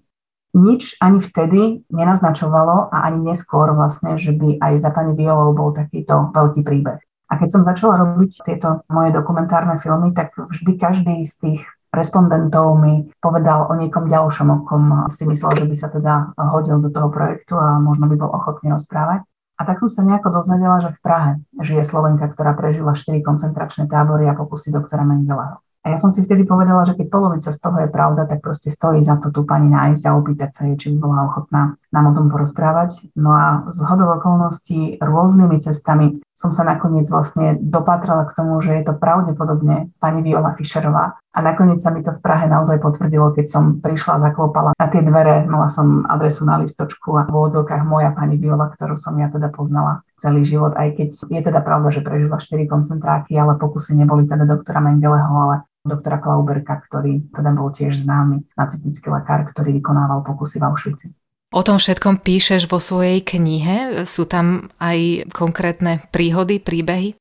nič 0.53 1.01
ani 1.01 1.25
vtedy 1.25 1.89
nenaznačovalo 1.89 2.93
a 2.93 3.09
ani 3.09 3.33
neskôr 3.33 3.73
vlastne, 3.73 4.21
že 4.21 4.37
by 4.37 4.61
aj 4.61 4.73
za 4.81 4.91
pani 4.93 5.17
Violou 5.17 5.57
bol 5.57 5.73
takýto 5.73 6.33
veľký 6.33 6.61
príbeh. 6.61 7.01
A 7.33 7.41
keď 7.41 7.49
som 7.49 7.63
začala 7.65 7.97
robiť 7.97 8.45
tieto 8.45 8.85
moje 8.93 9.17
dokumentárne 9.17 9.81
filmy, 9.81 10.13
tak 10.13 10.37
vždy 10.37 10.77
každý 10.77 11.25
z 11.25 11.35
tých 11.41 11.63
respondentov 11.89 12.77
mi 12.77 13.09
povedal 13.21 13.69
o 13.69 13.77
niekom 13.77 14.09
ďalšom, 14.09 14.49
o 14.53 14.57
kom 14.69 15.09
si 15.09 15.25
myslel, 15.25 15.65
že 15.65 15.69
by 15.69 15.77
sa 15.77 15.89
teda 15.89 16.37
hodil 16.37 16.81
do 16.85 16.93
toho 16.93 17.09
projektu 17.09 17.57
a 17.57 17.81
možno 17.81 18.09
by 18.09 18.17
bol 18.21 18.29
ochotný 18.33 18.77
rozprávať. 18.77 19.25
A 19.57 19.65
tak 19.65 19.81
som 19.81 19.89
sa 19.89 20.05
nejako 20.05 20.43
dozvedela, 20.43 20.81
že 20.85 20.93
v 20.93 21.01
Prahe 21.01 21.31
žije 21.61 21.85
Slovenka, 21.85 22.29
ktorá 22.29 22.53
prežila 22.53 22.93
4 22.97 23.21
koncentračné 23.25 23.89
tábory 23.89 24.29
a 24.29 24.37
pokusy 24.37 24.73
doktora 24.73 25.05
Mengeleho. 25.05 25.65
A 25.83 25.91
ja 25.91 25.99
som 25.99 26.15
si 26.15 26.23
vtedy 26.23 26.47
povedala, 26.47 26.87
že 26.87 26.95
keď 26.95 27.07
polovica 27.11 27.51
z 27.51 27.59
toho 27.59 27.77
je 27.83 27.91
pravda, 27.91 28.23
tak 28.31 28.39
proste 28.39 28.71
stojí 28.71 29.03
za 29.03 29.19
to 29.19 29.35
tú 29.35 29.43
pani 29.43 29.67
nájsť 29.67 30.03
a 30.07 30.15
opýtať 30.15 30.51
sa 30.55 30.63
jej, 30.71 30.79
či 30.79 30.87
by 30.95 30.99
bola 31.03 31.27
ochotná 31.27 31.75
nám 31.93 32.09
o 32.11 32.17
tom 32.17 32.27
porozprávať. 32.33 33.13
No 33.15 33.37
a 33.37 33.69
z 33.69 33.85
hodov 33.85 34.17
okolností 34.19 34.97
rôznymi 34.99 35.61
cestami 35.61 36.25
som 36.43 36.51
sa 36.51 36.67
nakoniec 36.67 37.07
vlastne 37.07 37.55
dopatrala 37.63 38.27
k 38.27 38.35
tomu, 38.35 38.59
že 38.59 38.75
je 38.75 38.91
to 38.91 38.99
pravdepodobne 38.99 39.95
pani 40.03 40.27
Viola 40.27 40.59
Fischerová. 40.59 41.23
A 41.33 41.39
nakoniec 41.39 41.79
sa 41.79 41.95
mi 41.95 42.03
to 42.03 42.11
v 42.11 42.19
Prahe 42.19 42.51
naozaj 42.51 42.83
potvrdilo, 42.83 43.31
keď 43.31 43.47
som 43.47 43.65
prišla, 43.79 44.19
zaklopala 44.19 44.75
na 44.75 44.87
tie 44.91 45.07
dvere, 45.07 45.47
mala 45.47 45.71
som 45.71 46.03
adresu 46.11 46.43
na 46.43 46.59
listočku 46.59 47.15
a 47.15 47.31
v 47.31 47.33
odzokách 47.33 47.87
moja 47.87 48.11
pani 48.11 48.43
Viola, 48.43 48.75
ktorú 48.75 48.99
som 48.99 49.15
ja 49.23 49.31
teda 49.31 49.55
poznala 49.55 50.03
celý 50.19 50.43
život, 50.43 50.75
aj 50.75 50.99
keď 50.99 51.09
je 51.31 51.41
teda 51.41 51.63
pravda, 51.63 51.95
že 51.95 52.03
prežila 52.03 52.43
4 52.43 52.67
koncentráky, 52.67 53.39
ale 53.39 53.55
pokusy 53.57 53.95
neboli 53.95 54.27
teda 54.27 54.43
doktora 54.43 54.83
Mengeleho, 54.83 55.31
ale 55.31 55.57
doktora 55.87 56.19
Klauberka, 56.19 56.83
ktorý 56.91 57.31
teda 57.31 57.55
bol 57.55 57.71
tiež 57.71 58.03
známy 58.03 58.43
nacistický 58.59 59.15
lekár, 59.15 59.47
ktorý 59.47 59.79
vykonával 59.79 60.27
pokusy 60.27 60.59
v 60.59 60.67
Auschwitzi. 60.67 61.09
O 61.53 61.61
tom 61.61 61.77
všetkom 61.77 62.25
píšeš 62.25 62.65
vo 62.65 62.81
svojej 62.81 63.21
knihe? 63.21 64.09
Sú 64.09 64.25
tam 64.25 64.73
aj 64.81 65.29
konkrétne 65.37 66.01
príhody, 66.09 66.57
príbehy? 66.57 67.13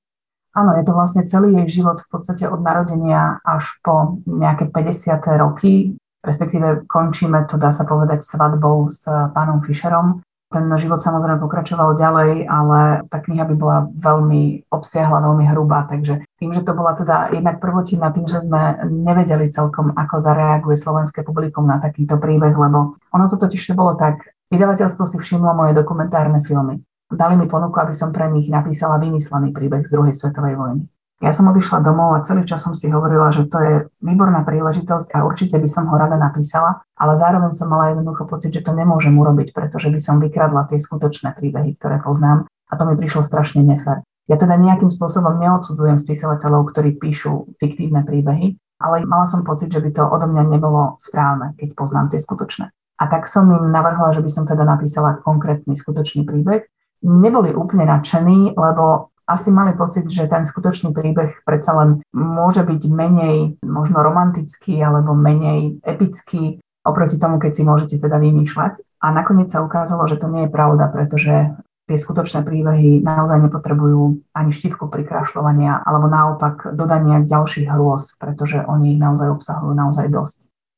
Áno, 0.55 0.71
je 0.75 0.83
to 0.87 0.95
vlastne 0.95 1.27
celý 1.27 1.51
jej 1.63 1.83
život 1.83 1.99
v 1.99 2.07
podstate 2.07 2.47
od 2.47 2.63
narodenia 2.63 3.43
až 3.43 3.67
po 3.83 4.23
nejaké 4.23 4.71
50. 4.71 5.19
roky, 5.35 5.99
respektíve 6.23 6.87
končíme 6.87 7.43
to, 7.47 7.59
dá 7.59 7.75
sa 7.75 7.83
povedať, 7.83 8.23
svadbou 8.23 8.87
s 8.87 9.03
pánom 9.35 9.59
Fischerom. 9.63 10.23
Ten 10.51 10.67
život 10.75 10.99
samozrejme 10.99 11.39
pokračoval 11.39 11.95
ďalej, 11.95 12.43
ale 12.43 13.07
tá 13.07 13.23
kniha 13.23 13.47
by 13.47 13.55
bola 13.55 13.87
veľmi 13.87 14.67
obsiahla, 14.67 15.23
veľmi 15.23 15.47
hrubá, 15.47 15.87
takže 15.87 16.27
tým, 16.35 16.51
že 16.51 16.67
to 16.67 16.75
bola 16.75 16.91
teda 16.91 17.31
jednak 17.31 17.63
prvotina 17.63 18.11
tým, 18.11 18.27
že 18.27 18.43
sme 18.43 18.83
nevedeli 18.91 19.47
celkom, 19.47 19.95
ako 19.95 20.19
zareaguje 20.19 20.75
slovenské 20.75 21.23
publikum 21.23 21.63
na 21.63 21.79
takýto 21.79 22.19
príbeh, 22.19 22.51
lebo 22.51 22.99
ono 22.99 23.25
to 23.31 23.39
totiž 23.39 23.63
to 23.63 23.79
bolo 23.79 23.95
tak, 23.95 24.27
vydavateľstvo 24.51 25.07
si 25.07 25.17
všimlo 25.23 25.55
moje 25.55 25.71
dokumentárne 25.71 26.43
filmy. 26.43 26.83
Dali 27.07 27.39
mi 27.39 27.47
ponuku, 27.47 27.79
aby 27.79 27.95
som 27.95 28.11
pre 28.11 28.27
nich 28.27 28.51
napísala 28.51 28.99
vymyslený 28.99 29.55
príbeh 29.55 29.87
z 29.87 29.91
druhej 29.95 30.11
svetovej 30.11 30.59
vojny. 30.59 30.83
Ja 31.21 31.29
som 31.37 31.53
odišla 31.53 31.85
domov 31.85 32.17
a 32.17 32.25
celý 32.25 32.49
čas 32.49 32.65
som 32.65 32.73
si 32.73 32.89
hovorila, 32.89 33.29
že 33.29 33.45
to 33.45 33.57
je 33.61 33.73
výborná 34.01 34.41
príležitosť 34.41 35.13
a 35.13 35.21
určite 35.21 35.53
by 35.61 35.69
som 35.69 35.85
ho 35.85 35.93
rada 35.93 36.17
napísala, 36.17 36.81
ale 36.97 37.13
zároveň 37.13 37.53
som 37.53 37.69
mala 37.69 37.93
jednoducho 37.93 38.25
pocit, 38.25 38.49
že 38.49 38.65
to 38.65 38.73
nemôžem 38.73 39.13
urobiť, 39.13 39.53
pretože 39.53 39.93
by 39.93 40.01
som 40.01 40.17
vykradla 40.17 40.65
tie 40.73 40.81
skutočné 40.81 41.37
príbehy, 41.37 41.77
ktoré 41.77 42.01
poznám 42.01 42.49
a 42.49 42.73
to 42.73 42.89
mi 42.89 42.97
prišlo 42.97 43.21
strašne 43.21 43.61
nefér. 43.61 44.01
Ja 44.25 44.41
teda 44.41 44.57
nejakým 44.57 44.89
spôsobom 44.89 45.37
neodsudzujem 45.37 46.01
spisovateľov, 46.01 46.73
ktorí 46.73 46.97
píšu 46.97 47.53
fiktívne 47.61 48.01
príbehy, 48.01 48.57
ale 48.81 49.05
mala 49.05 49.29
som 49.29 49.45
pocit, 49.45 49.69
že 49.69 49.77
by 49.77 49.93
to 49.93 50.01
odo 50.01 50.25
mňa 50.25 50.57
nebolo 50.57 50.97
správne, 50.97 51.53
keď 51.53 51.77
poznám 51.77 52.09
tie 52.09 52.17
skutočné. 52.17 52.73
A 52.97 53.03
tak 53.05 53.29
som 53.29 53.45
im 53.45 53.69
navrhla, 53.69 54.09
že 54.17 54.25
by 54.25 54.29
som 54.33 54.49
teda 54.49 54.65
napísala 54.65 55.21
konkrétny 55.21 55.77
skutočný 55.77 56.25
príbeh. 56.25 56.65
Neboli 57.05 57.53
úplne 57.53 57.85
nadšení, 57.85 58.57
lebo 58.57 59.10
asi 59.31 59.49
mali 59.49 59.71
pocit, 59.73 60.05
že 60.11 60.27
ten 60.27 60.43
skutočný 60.43 60.91
príbeh 60.91 61.47
predsa 61.47 61.71
len 61.79 61.89
môže 62.11 62.67
byť 62.67 62.81
menej 62.91 63.37
možno 63.63 64.03
romantický 64.03 64.83
alebo 64.83 65.15
menej 65.15 65.79
epický 65.87 66.59
oproti 66.83 67.15
tomu, 67.15 67.39
keď 67.39 67.51
si 67.55 67.63
môžete 67.63 67.95
teda 68.01 68.19
vymýšľať. 68.19 69.01
A 69.01 69.15
nakoniec 69.15 69.47
sa 69.47 69.63
ukázalo, 69.63 70.05
že 70.09 70.19
to 70.19 70.27
nie 70.27 70.45
je 70.45 70.53
pravda, 70.53 70.91
pretože 70.91 71.55
tie 71.89 71.97
skutočné 71.97 72.47
príbehy 72.47 73.03
naozaj 73.03 73.41
nepotrebujú 73.51 74.31
ani 74.31 74.51
štívku 74.55 74.87
prikrašľovania 74.87 75.83
alebo 75.83 76.07
naopak 76.07 76.71
dodania 76.71 77.19
ďalších 77.25 77.67
hrôz, 77.67 78.15
pretože 78.15 78.63
oni 78.63 78.95
ich 78.95 78.99
naozaj 79.01 79.27
obsahujú 79.27 79.73
naozaj 79.75 80.07
dosť. 80.07 80.37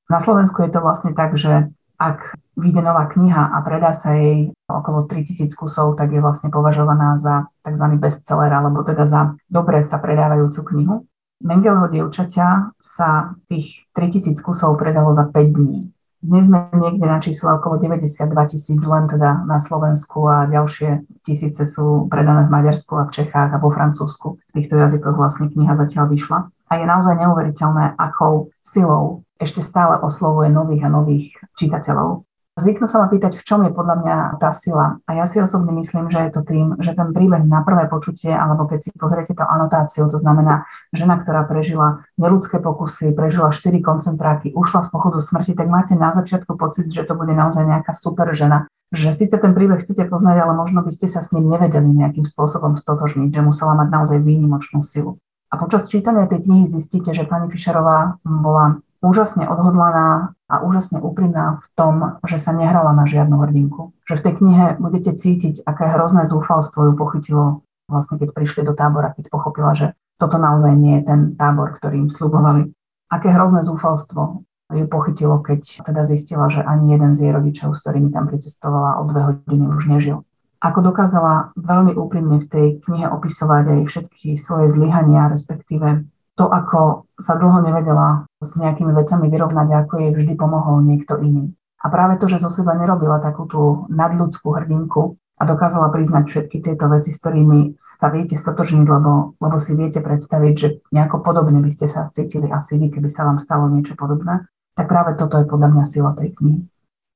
Na 0.10 0.20
Slovensku 0.20 0.66
je 0.66 0.72
to 0.74 0.80
vlastne 0.82 1.16
tak, 1.16 1.38
že 1.38 1.70
ak 2.02 2.36
vyjde 2.58 2.82
nová 2.82 3.10
kniha 3.10 3.54
a 3.54 3.58
predá 3.66 3.94
sa 3.94 4.14
jej 4.14 4.54
okolo 4.70 5.06
3000 5.10 5.50
kusov, 5.54 5.98
tak 5.98 6.14
je 6.14 6.22
vlastne 6.22 6.54
považovaná 6.54 7.18
za 7.18 7.50
tzv. 7.66 7.86
bestseller, 7.98 8.52
alebo 8.54 8.86
teda 8.86 9.06
za 9.06 9.22
dobre 9.50 9.86
sa 9.86 9.98
predávajúcu 9.98 10.62
knihu. 10.74 10.96
Mengelho 11.44 11.92
dievčaťa 11.92 12.78
sa 12.80 13.36
tých 13.52 13.84
3000 13.98 14.40
kusov 14.40 14.80
predalo 14.80 15.12
za 15.12 15.28
5 15.28 15.36
dní. 15.60 15.92
Dnes 16.24 16.48
sme 16.48 16.72
niekde 16.72 17.04
na 17.04 17.20
čísle 17.20 17.52
okolo 17.52 17.84
92 17.84 18.32
tisíc 18.48 18.80
len 18.80 19.12
teda 19.12 19.44
na 19.44 19.60
Slovensku 19.60 20.24
a 20.24 20.48
ďalšie 20.48 21.04
tisíce 21.20 21.68
sú 21.68 22.08
predané 22.08 22.48
v 22.48 22.54
Maďarsku 22.56 22.96
a 22.96 23.12
v 23.12 23.14
Čechách 23.20 23.52
a 23.52 23.60
vo 23.60 23.68
Francúzsku. 23.68 24.40
V 24.40 24.52
týchto 24.56 24.80
jazykoch 24.80 25.20
vlastne 25.20 25.52
kniha 25.52 25.76
zatiaľ 25.76 26.08
vyšla. 26.08 26.48
A 26.48 26.80
je 26.80 26.86
naozaj 26.88 27.20
neuveriteľné, 27.20 28.00
akou 28.00 28.56
silou 28.64 29.28
ešte 29.36 29.60
stále 29.60 30.00
oslovuje 30.00 30.48
nových 30.48 30.88
a 30.88 30.90
nových 30.96 31.36
čitateľov. 31.60 32.24
Zvyknú 32.54 32.86
sa 32.86 33.02
ma 33.02 33.10
pýtať, 33.10 33.42
v 33.42 33.46
čom 33.50 33.66
je 33.66 33.74
podľa 33.74 33.96
mňa 34.06 34.18
tá 34.38 34.54
sila. 34.54 35.02
A 35.10 35.18
ja 35.18 35.26
si 35.26 35.42
osobne 35.42 35.74
myslím, 35.74 36.14
že 36.14 36.22
je 36.22 36.32
to 36.38 36.46
tým, 36.46 36.78
že 36.78 36.94
ten 36.94 37.10
príbeh 37.10 37.42
na 37.50 37.66
prvé 37.66 37.90
počutie, 37.90 38.30
alebo 38.30 38.70
keď 38.70 38.80
si 38.86 38.90
pozriete 38.94 39.34
tú 39.34 39.42
anotáciu, 39.42 40.06
to 40.06 40.22
znamená 40.22 40.70
žena, 40.94 41.18
ktorá 41.18 41.50
prežila 41.50 42.06
neludské 42.14 42.62
pokusy, 42.62 43.10
prežila 43.18 43.50
štyri 43.50 43.82
koncentráky, 43.82 44.54
ušla 44.54 44.86
z 44.86 44.90
pochodu 44.94 45.18
smrti, 45.18 45.58
tak 45.58 45.66
máte 45.66 45.98
na 45.98 46.14
začiatku 46.14 46.54
pocit, 46.54 46.94
že 46.94 47.10
to 47.10 47.18
bude 47.18 47.34
naozaj 47.34 47.66
nejaká 47.66 47.90
super 47.98 48.30
žena. 48.38 48.70
Že 48.94 49.26
síce 49.26 49.36
ten 49.42 49.58
príbeh 49.58 49.82
chcete 49.82 50.06
poznať, 50.06 50.46
ale 50.46 50.54
možno 50.54 50.86
by 50.86 50.94
ste 50.94 51.10
sa 51.10 51.26
s 51.26 51.34
ním 51.34 51.50
nevedeli 51.50 51.90
nejakým 51.90 52.30
spôsobom 52.30 52.78
stotožniť, 52.78 53.34
že 53.34 53.42
musela 53.42 53.74
mať 53.74 53.90
naozaj 53.90 54.22
výnimočnú 54.22 54.86
silu. 54.86 55.18
A 55.50 55.58
počas 55.58 55.90
čítania 55.90 56.30
tej 56.30 56.46
knihy 56.46 56.70
zistíte, 56.70 57.18
že 57.18 57.26
pani 57.26 57.50
Fischerová 57.50 58.22
bola 58.22 58.78
úžasne 59.04 59.46
odhodlaná 59.46 60.34
a 60.48 60.64
úžasne 60.64 61.04
úprimná 61.04 61.60
v 61.60 61.66
tom, 61.76 61.94
že 62.24 62.40
sa 62.40 62.56
nehrala 62.56 62.96
na 62.96 63.04
žiadnu 63.04 63.36
hrdinku. 63.44 63.92
Že 64.08 64.16
v 64.18 64.24
tej 64.24 64.34
knihe 64.40 64.66
budete 64.80 65.12
cítiť, 65.14 65.68
aké 65.68 65.92
hrozné 65.92 66.24
zúfalstvo 66.24 66.88
ju 66.90 66.94
pochytilo 66.96 67.62
vlastne 67.88 68.16
keď 68.20 68.32
prišli 68.32 68.62
do 68.64 68.74
tábora, 68.74 69.12
keď 69.14 69.28
pochopila, 69.28 69.76
že 69.76 69.94
toto 70.18 70.40
naozaj 70.40 70.74
nie 70.78 71.02
je 71.02 71.04
ten 71.04 71.20
tábor, 71.36 71.76
ktorý 71.78 72.08
im 72.08 72.10
slubovali. 72.10 72.72
Aké 73.12 73.30
hrozné 73.30 73.62
zúfalstvo 73.62 74.48
ju 74.74 74.86
pochytilo, 74.90 75.44
keď 75.44 75.86
teda 75.86 76.02
zistila, 76.08 76.50
že 76.50 76.64
ani 76.64 76.98
jeden 76.98 77.14
z 77.14 77.30
jej 77.30 77.32
rodičov, 77.36 77.78
s 77.78 77.86
ktorými 77.86 78.10
tam 78.10 78.26
pricestovala 78.32 78.98
o 78.98 79.06
dve 79.06 79.22
hodiny, 79.22 79.70
už 79.70 79.86
nežil. 79.92 80.26
Ako 80.64 80.80
dokázala 80.80 81.52
veľmi 81.60 81.92
úprimne 81.94 82.40
v 82.40 82.48
tej 82.48 82.68
knihe 82.88 83.12
opisovať 83.12 83.64
aj 83.68 83.80
všetky 83.84 84.40
svoje 84.40 84.72
zlyhania, 84.72 85.28
respektíve 85.28 86.08
to, 86.34 86.50
ako 86.50 87.10
sa 87.18 87.38
dlho 87.38 87.62
nevedela 87.62 88.26
s 88.42 88.58
nejakými 88.58 88.90
vecami 88.90 89.30
vyrovnať, 89.30 89.68
ako 89.86 89.94
jej 90.02 90.12
vždy 90.12 90.34
pomohol 90.34 90.82
niekto 90.82 91.22
iný. 91.22 91.54
A 91.84 91.92
práve 91.92 92.16
to, 92.18 92.32
že 92.32 92.42
zo 92.42 92.50
seba 92.50 92.74
nerobila 92.80 93.20
takú 93.20 93.46
tú 93.46 93.86
nadľudskú 93.92 94.56
hrdinku 94.56 95.20
a 95.38 95.44
dokázala 95.44 95.92
priznať 95.92 96.24
všetky 96.32 96.64
tieto 96.64 96.88
veci, 96.88 97.12
s 97.12 97.20
ktorými 97.20 97.76
sa 97.76 98.08
viete 98.08 98.40
stotožniť, 98.40 98.88
lebo, 98.88 99.36
lebo 99.38 99.58
si 99.60 99.76
viete 99.76 100.00
predstaviť, 100.00 100.54
že 100.56 100.68
nejako 100.96 101.20
podobne 101.20 101.60
by 101.60 101.72
ste 101.76 101.92
sa 101.92 102.08
cítili 102.08 102.48
asi 102.48 102.80
vy, 102.80 102.88
keby 102.88 103.12
sa 103.12 103.28
vám 103.28 103.38
stalo 103.38 103.68
niečo 103.68 104.00
podobné, 104.00 104.48
tak 104.74 104.88
práve 104.88 105.20
toto 105.20 105.38
je 105.38 105.46
podľa 105.46 105.70
mňa 105.76 105.84
sila 105.86 106.16
tej 106.16 106.34
knihy. 106.40 106.73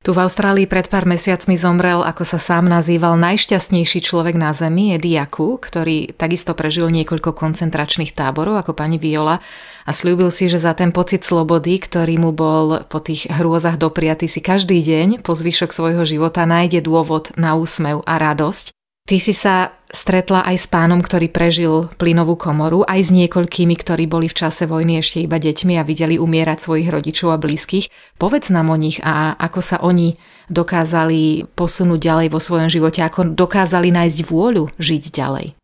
Tu 0.08 0.16
v 0.16 0.24
Austrálii 0.24 0.64
pred 0.64 0.88
pár 0.88 1.04
mesiacmi 1.04 1.60
zomrel, 1.60 2.00
ako 2.00 2.24
sa 2.24 2.40
sám 2.40 2.64
nazýval, 2.64 3.20
najšťastnejší 3.20 4.00
človek 4.00 4.40
na 4.40 4.56
Zemi, 4.56 4.96
Eddie 4.96 5.20
Jaku, 5.20 5.60
ktorý 5.60 6.16
takisto 6.16 6.56
prežil 6.56 6.88
niekoľko 6.88 7.36
koncentračných 7.36 8.16
táborov 8.16 8.56
ako 8.56 8.72
pani 8.72 8.96
Viola 8.96 9.36
a 9.84 9.90
slúbil 9.92 10.32
si, 10.32 10.48
že 10.48 10.64
za 10.64 10.72
ten 10.72 10.96
pocit 10.96 11.28
slobody, 11.28 11.76
ktorý 11.76 12.24
mu 12.24 12.32
bol 12.32 12.88
po 12.88 13.04
tých 13.04 13.28
hrôzach 13.28 13.76
dopriaty 13.76 14.32
si 14.32 14.40
každý 14.40 14.80
deň 14.80 15.20
po 15.20 15.36
zvyšok 15.36 15.76
svojho 15.76 16.08
života 16.08 16.48
nájde 16.48 16.88
dôvod 16.88 17.36
na 17.36 17.60
úsmev 17.60 18.00
a 18.08 18.16
radosť. 18.16 18.77
Ty 19.08 19.16
si 19.16 19.32
sa 19.32 19.72
stretla 19.88 20.44
aj 20.44 20.56
s 20.60 20.66
pánom, 20.68 21.00
ktorý 21.00 21.32
prežil 21.32 21.88
plynovú 21.96 22.36
komoru, 22.36 22.84
aj 22.84 23.08
s 23.08 23.10
niekoľkými, 23.16 23.72
ktorí 23.72 24.04
boli 24.04 24.28
v 24.28 24.36
čase 24.36 24.68
vojny 24.68 25.00
ešte 25.00 25.24
iba 25.24 25.40
deťmi 25.40 25.80
a 25.80 25.88
videli 25.88 26.20
umierať 26.20 26.60
svojich 26.60 26.92
rodičov 26.92 27.32
a 27.32 27.40
blízkych. 27.40 27.88
Povedz 28.20 28.52
nám 28.52 28.68
o 28.68 28.76
nich 28.76 29.00
a 29.00 29.32
ako 29.40 29.60
sa 29.64 29.80
oni 29.80 30.20
dokázali 30.52 31.48
posunúť 31.56 32.00
ďalej 32.04 32.28
vo 32.28 32.36
svojom 32.36 32.68
živote, 32.68 33.00
ako 33.00 33.32
dokázali 33.32 33.88
nájsť 33.88 34.28
vôľu 34.28 34.68
žiť 34.76 35.04
ďalej. 35.08 35.56